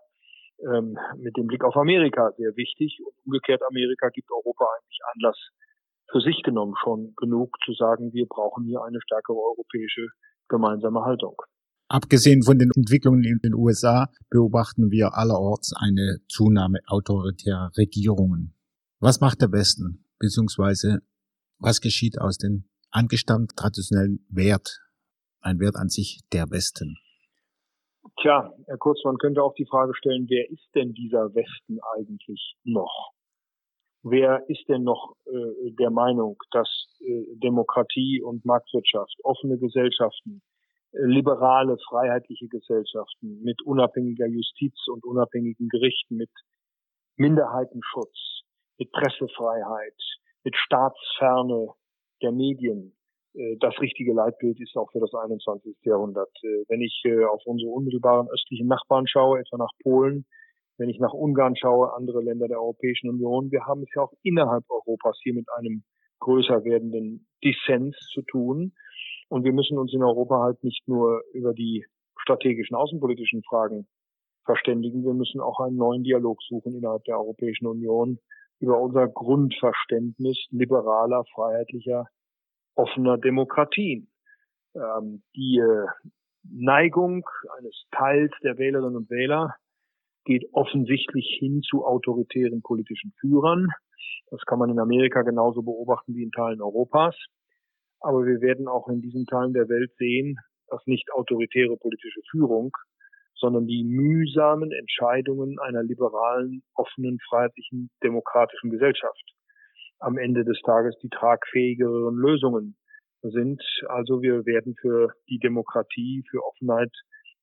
ähm, 0.59 0.97
mit 1.17 1.37
dem 1.37 1.47
Blick 1.47 1.63
auf 1.63 1.75
Amerika 1.75 2.31
sehr 2.37 2.55
wichtig 2.55 2.99
und 3.05 3.13
umgekehrt 3.25 3.61
Amerika 3.63 4.09
gibt 4.09 4.31
Europa 4.31 4.65
eigentlich 4.65 4.99
Anlass 5.13 5.37
für 6.11 6.21
sich 6.21 6.43
genommen 6.43 6.75
schon 6.81 7.13
genug 7.17 7.57
zu 7.65 7.73
sagen, 7.73 8.13
wir 8.13 8.27
brauchen 8.27 8.65
hier 8.65 8.83
eine 8.83 9.01
stärkere 9.01 9.37
europäische 9.37 10.07
gemeinsame 10.47 11.03
Haltung. 11.03 11.35
Abgesehen 11.87 12.41
von 12.41 12.57
den 12.57 12.71
Entwicklungen 12.75 13.23
in 13.23 13.39
den 13.43 13.53
USA 13.53 14.09
beobachten 14.31 14.89
wir 14.89 15.13
allerorts 15.13 15.71
eine 15.77 16.17
Zunahme 16.27 16.79
autoritärer 16.87 17.71
Regierungen. 17.77 18.55
Was 18.99 19.21
macht 19.21 19.41
der 19.41 19.51
Westen? 19.51 20.03
Beziehungsweise 20.17 20.99
was 21.59 21.81
geschieht 21.81 22.19
aus 22.19 22.37
dem 22.37 22.65
angestammten 22.89 23.55
traditionellen 23.55 24.25
Wert? 24.29 24.81
Ein 25.41 25.59
Wert 25.59 25.75
an 25.75 25.89
sich 25.89 26.21
der 26.33 26.49
Westen. 26.49 26.97
Tja, 28.21 28.51
Herr 28.65 28.77
Kurz, 28.77 29.03
man 29.03 29.17
könnte 29.17 29.43
auch 29.43 29.53
die 29.53 29.67
Frage 29.67 29.93
stellen, 29.95 30.25
wer 30.27 30.49
ist 30.49 30.67
denn 30.73 30.93
dieser 30.93 31.35
Westen 31.35 31.79
eigentlich 31.95 32.55
noch? 32.63 33.11
Wer 34.01 34.43
ist 34.49 34.67
denn 34.69 34.83
noch 34.83 35.15
äh, 35.25 35.71
der 35.71 35.91
Meinung, 35.91 36.37
dass 36.51 36.67
äh, 36.99 37.35
Demokratie 37.35 38.21
und 38.23 38.45
Marktwirtschaft, 38.45 39.15
offene 39.23 39.57
Gesellschaften, 39.57 40.41
liberale, 40.97 41.77
freiheitliche 41.89 42.47
Gesellschaften 42.47 43.41
mit 43.43 43.61
unabhängiger 43.63 44.27
Justiz 44.27 44.75
und 44.87 45.03
unabhängigen 45.03 45.69
Gerichten, 45.69 46.17
mit 46.17 46.29
Minderheitenschutz, 47.17 48.43
mit 48.77 48.91
Pressefreiheit, 48.91 49.95
mit 50.43 50.55
Staatsferne 50.55 51.69
der 52.21 52.31
Medien. 52.31 52.95
Äh, 53.33 53.57
das 53.59 53.79
richtige 53.79 54.13
Leitbild 54.13 54.59
ist 54.59 54.75
auch 54.75 54.91
für 54.91 54.99
das 54.99 55.13
21. 55.13 55.75
Jahrhundert. 55.83 56.31
Äh, 56.43 56.63
wenn 56.67 56.81
ich 56.81 57.01
äh, 57.05 57.23
auf 57.25 57.41
unsere 57.45 57.71
unmittelbaren 57.71 58.27
östlichen 58.29 58.67
Nachbarn 58.67 59.07
schaue, 59.07 59.39
etwa 59.39 59.57
nach 59.57 59.71
Polen, 59.83 60.25
wenn 60.77 60.89
ich 60.89 60.99
nach 60.99 61.13
Ungarn 61.13 61.55
schaue, 61.55 61.93
andere 61.93 62.21
Länder 62.21 62.47
der 62.47 62.59
Europäischen 62.59 63.09
Union, 63.09 63.51
wir 63.51 63.65
haben 63.65 63.83
es 63.83 63.89
ja 63.95 64.01
auch 64.01 64.13
innerhalb 64.23 64.65
Europas 64.69 65.17
hier 65.21 65.33
mit 65.33 65.47
einem 65.57 65.83
größer 66.19 66.63
werdenden 66.63 67.27
Dissens 67.43 67.95
zu 68.13 68.21
tun. 68.23 68.73
Und 69.29 69.43
wir 69.43 69.53
müssen 69.53 69.77
uns 69.77 69.93
in 69.93 70.03
Europa 70.03 70.39
halt 70.41 70.63
nicht 70.63 70.87
nur 70.87 71.23
über 71.33 71.53
die 71.53 71.85
strategischen 72.21 72.75
außenpolitischen 72.75 73.43
Fragen 73.43 73.87
verständigen, 74.45 75.03
wir 75.03 75.13
müssen 75.13 75.41
auch 75.41 75.59
einen 75.59 75.77
neuen 75.77 76.03
Dialog 76.03 76.41
suchen 76.43 76.75
innerhalb 76.75 77.03
der 77.05 77.17
Europäischen 77.17 77.65
Union 77.67 78.19
über 78.59 78.79
unser 78.79 79.07
Grundverständnis 79.07 80.37
liberaler, 80.51 81.23
freiheitlicher, 81.33 82.07
offener 82.75 83.17
Demokratien. 83.17 84.07
Ähm, 84.75 85.23
die 85.35 85.57
äh, 85.57 85.87
Neigung 86.43 87.25
eines 87.57 87.85
Teils 87.91 88.31
der 88.43 88.57
Wählerinnen 88.57 88.95
und 88.95 89.09
Wähler 89.09 89.55
geht 90.25 90.47
offensichtlich 90.53 91.37
hin 91.39 91.61
zu 91.61 91.85
autoritären 91.85 92.61
politischen 92.61 93.13
Führern. 93.19 93.67
Das 94.29 94.41
kann 94.45 94.59
man 94.59 94.69
in 94.69 94.79
Amerika 94.79 95.21
genauso 95.21 95.61
beobachten 95.61 96.15
wie 96.15 96.23
in 96.23 96.31
Teilen 96.31 96.61
Europas. 96.61 97.15
Aber 98.05 98.23
wir 98.23 98.39
werden 98.39 98.67
auch 98.67 98.87
in 98.87 99.01
diesen 99.01 99.25
Teilen 99.25 99.53
der 99.53 99.67
Welt 99.67 99.91
sehen, 99.97 100.37
dass 100.67 100.85
nicht 100.85 101.11
autoritäre 101.11 101.75
politische 101.75 102.21
Führung, 102.29 102.71
sondern 103.33 103.65
die 103.65 103.83
mühsamen 103.83 104.71
Entscheidungen 104.71 105.57
einer 105.57 105.81
liberalen, 105.81 106.61
offenen, 106.75 107.17
freiheitlichen, 107.27 107.89
demokratischen 108.03 108.69
Gesellschaft 108.69 109.33
am 109.97 110.19
Ende 110.19 110.45
des 110.45 110.61
Tages 110.61 110.95
die 111.01 111.09
tragfähigeren 111.09 112.15
Lösungen 112.15 112.77
sind. 113.23 113.63
Also 113.87 114.21
wir 114.21 114.45
werden 114.45 114.75
für 114.79 115.11
die 115.27 115.39
Demokratie, 115.39 116.23
für 116.29 116.45
Offenheit 116.45 116.91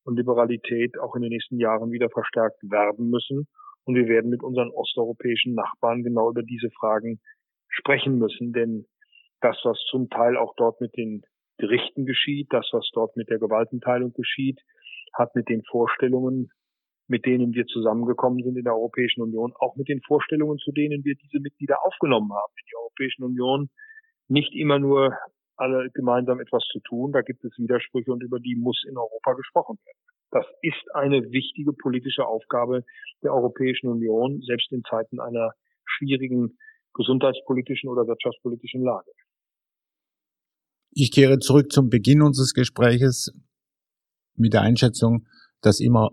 und 0.05 0.16
Liberalität 0.16 0.96
auch 1.01 1.16
in 1.16 1.22
den 1.22 1.31
nächsten 1.31 1.59
Jahren 1.59 1.90
wieder 1.90 2.09
verstärkt 2.09 2.62
werben 2.62 3.11
müssen. 3.11 3.48
Und 3.83 3.96
wir 3.96 4.07
werden 4.07 4.31
mit 4.31 4.44
unseren 4.44 4.70
osteuropäischen 4.70 5.55
Nachbarn 5.55 6.05
genau 6.05 6.31
über 6.31 6.44
diese 6.44 6.70
Fragen 6.70 7.20
sprechen 7.68 8.18
müssen, 8.18 8.53
denn 8.53 8.87
das, 9.42 9.59
was 9.64 9.78
zum 9.90 10.09
Teil 10.09 10.37
auch 10.37 10.55
dort 10.57 10.81
mit 10.81 10.96
den 10.96 11.22
Gerichten 11.59 12.07
geschieht, 12.07 12.48
das, 12.50 12.68
was 12.72 12.88
dort 12.92 13.16
mit 13.16 13.28
der 13.28 13.38
Gewaltenteilung 13.38 14.12
geschieht, 14.14 14.61
hat 15.12 15.35
mit 15.35 15.48
den 15.48 15.62
Vorstellungen, 15.64 16.50
mit 17.09 17.26
denen 17.26 17.52
wir 17.52 17.66
zusammengekommen 17.66 18.42
sind 18.42 18.57
in 18.57 18.64
der 18.64 18.74
Europäischen 18.74 19.22
Union, 19.22 19.52
auch 19.59 19.76
mit 19.76 19.88
den 19.88 20.00
Vorstellungen, 20.02 20.59
zu 20.59 20.72
denen 20.72 21.05
wir 21.05 21.14
diese 21.16 21.40
Mitglieder 21.40 21.85
aufgenommen 21.85 22.33
haben 22.33 22.52
in 22.57 22.64
die 22.70 22.76
Europäischen 22.76 23.24
Union, 23.24 23.68
nicht 24.28 24.55
immer 24.55 24.78
nur 24.78 25.16
alle 25.57 25.90
gemeinsam 25.92 26.40
etwas 26.40 26.64
zu 26.72 26.81
tun. 26.81 27.12
Da 27.12 27.20
gibt 27.20 27.44
es 27.44 27.57
Widersprüche 27.59 28.12
und 28.12 28.22
über 28.22 28.40
die 28.40 28.57
muss 28.57 28.85
in 28.88 28.96
Europa 28.96 29.35
gesprochen 29.35 29.78
werden. 29.85 29.98
Das 30.31 30.46
ist 30.62 30.94
eine 30.94 31.31
wichtige 31.31 31.72
politische 31.74 32.26
Aufgabe 32.26 32.85
der 33.22 33.35
Europäischen 33.35 33.88
Union, 33.88 34.40
selbst 34.40 34.72
in 34.72 34.83
Zeiten 34.88 35.20
einer 35.20 35.52
schwierigen 35.85 36.57
gesundheitspolitischen 36.94 37.90
oder 37.90 38.07
wirtschaftspolitischen 38.07 38.83
Lage. 38.83 39.11
Ich 40.94 41.11
kehre 41.11 41.38
zurück 41.38 41.72
zum 41.72 41.88
Beginn 41.88 42.20
unseres 42.20 42.52
Gespräches 42.52 43.33
mit 44.37 44.52
der 44.52 44.61
Einschätzung, 44.61 45.26
dass 45.62 45.81
immer, 45.81 46.11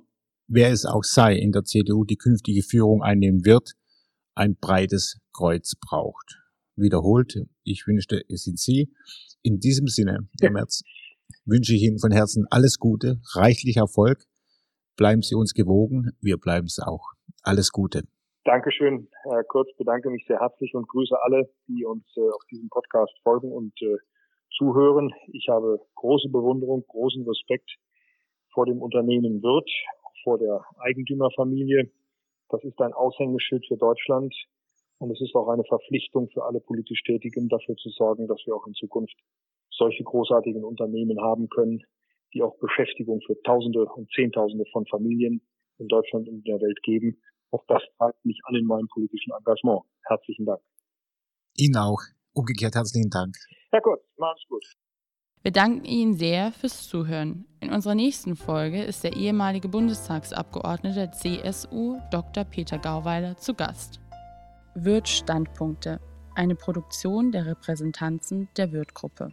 wer 0.48 0.72
es 0.72 0.86
auch 0.86 1.04
sei, 1.04 1.36
in 1.36 1.52
der 1.52 1.66
CDU 1.66 2.06
die 2.06 2.16
künftige 2.16 2.64
Führung 2.64 3.04
einnehmen 3.04 3.44
wird, 3.44 3.74
ein 4.36 4.56
breites 4.56 5.20
Kreuz 5.34 5.76
braucht. 5.76 6.40
Wiederholt, 6.78 7.36
ich 7.64 7.88
wünschte, 7.88 8.24
es 8.30 8.44
sind 8.44 8.58
Sie. 8.58 8.94
In 9.42 9.60
diesem 9.60 9.88
Sinne, 9.88 10.30
Herr 10.40 10.52
Merz, 10.52 10.84
wünsche 11.44 11.76
ich 11.76 11.84
Ihnen 11.84 12.00
von 12.00 12.12
Herzen 12.12 12.46
alles 12.50 12.80
Gute, 12.80 13.20
reichlich 13.34 13.76
Erfolg. 13.76 14.24
Bleiben 14.96 15.24
Sie 15.24 15.36
uns 15.36 15.54
gewogen, 15.54 16.12
wir 16.22 16.38
bleiben 16.38 16.68
es 16.68 16.80
auch. 16.80 17.12
Alles 17.44 17.74
Gute. 17.74 18.04
Dankeschön, 18.46 19.10
Herr 19.24 19.44
Kurz, 19.44 19.76
bedanke 19.78 20.10
mich 20.10 20.26
sehr 20.26 20.40
herzlich 20.40 20.74
und 20.74 20.88
grüße 20.88 21.22
alle, 21.22 21.50
die 21.68 21.84
uns 21.84 22.06
äh, 22.16 22.22
auf 22.22 22.46
diesem 22.50 22.70
Podcast 22.70 23.14
folgen 23.24 23.52
und 23.52 23.74
äh, 23.82 23.98
zuhören. 24.60 25.12
Ich 25.34 25.48
habe 25.50 25.80
große 25.96 26.30
Bewunderung, 26.30 26.86
großen 26.88 27.26
Respekt 27.28 27.72
vor 28.54 28.66
dem 28.66 28.82
Unternehmen 28.82 29.42
Wirt, 29.42 29.70
vor 30.24 30.38
der 30.38 30.64
Eigentümerfamilie. 30.78 31.90
Das 32.50 32.64
ist 32.64 32.80
ein 32.82 32.94
Aushängeschild 32.94 33.66
für 33.68 33.78
Deutschland. 33.78 34.36
Und 35.00 35.12
es 35.12 35.22
ist 35.22 35.34
auch 35.34 35.48
eine 35.48 35.64
Verpflichtung 35.64 36.30
für 36.30 36.44
alle 36.44 36.60
politisch 36.60 37.02
Tätigen, 37.04 37.48
dafür 37.48 37.76
zu 37.78 37.90
sorgen, 37.90 38.28
dass 38.28 38.42
wir 38.46 38.54
auch 38.56 38.68
in 38.68 38.74
Zukunft 38.74 39.16
solche 39.72 40.04
großartigen 40.04 40.66
Unternehmen 40.66 41.22
haben 41.22 41.48
können, 41.48 41.82
die 42.34 42.44
auch 42.44 42.58
Beschäftigung 42.60 43.22
für 43.26 43.42
Tausende 43.44 43.86
und 43.86 44.12
Zehntausende 44.12 44.66
von 44.74 44.86
Familien 44.88 45.42
in 45.78 45.88
Deutschland 45.88 46.28
und 46.28 46.40
in 46.40 46.44
der 46.44 46.60
Welt 46.60 46.84
geben. 46.84 47.22
Auch 47.52 47.64
das 47.68 47.82
treibt 47.98 48.24
mich 48.26 48.42
an 48.44 48.56
in 48.56 48.66
meinem 48.66 48.88
politischen 48.90 49.32
Engagement. 49.32 49.84
Herzlichen 50.06 50.46
Dank. 50.46 50.60
Ihnen 51.58 51.78
auch. 51.78 52.02
Umgekehrt 52.34 52.76
herzlichen 52.76 53.10
Dank. 53.10 53.36
Herr 53.72 53.82
Kurz, 53.82 54.02
machen's 54.18 54.46
gut. 54.48 54.66
Wir 55.42 55.52
danken 55.52 55.86
Ihnen 55.86 56.16
sehr 56.16 56.52
fürs 56.52 56.88
Zuhören. 56.88 57.46
In 57.62 57.72
unserer 57.72 57.96
nächsten 57.96 58.36
Folge 58.36 58.84
ist 58.84 59.04
der 59.06 59.16
ehemalige 59.16 59.70
Bundestagsabgeordnete 59.70 61.12
CSU 61.12 61.98
Dr. 62.12 62.44
Peter 62.44 62.78
Gauweiler 62.78 63.38
zu 63.38 63.54
Gast. 63.54 64.02
Wirt 64.76 65.08
Standpunkte, 65.08 66.02
eine 66.36 66.56
Produktion 66.56 67.32
der 67.32 67.46
Repräsentanzen 67.46 68.50
der 68.58 68.72
Wirt-Gruppe. 68.74 69.32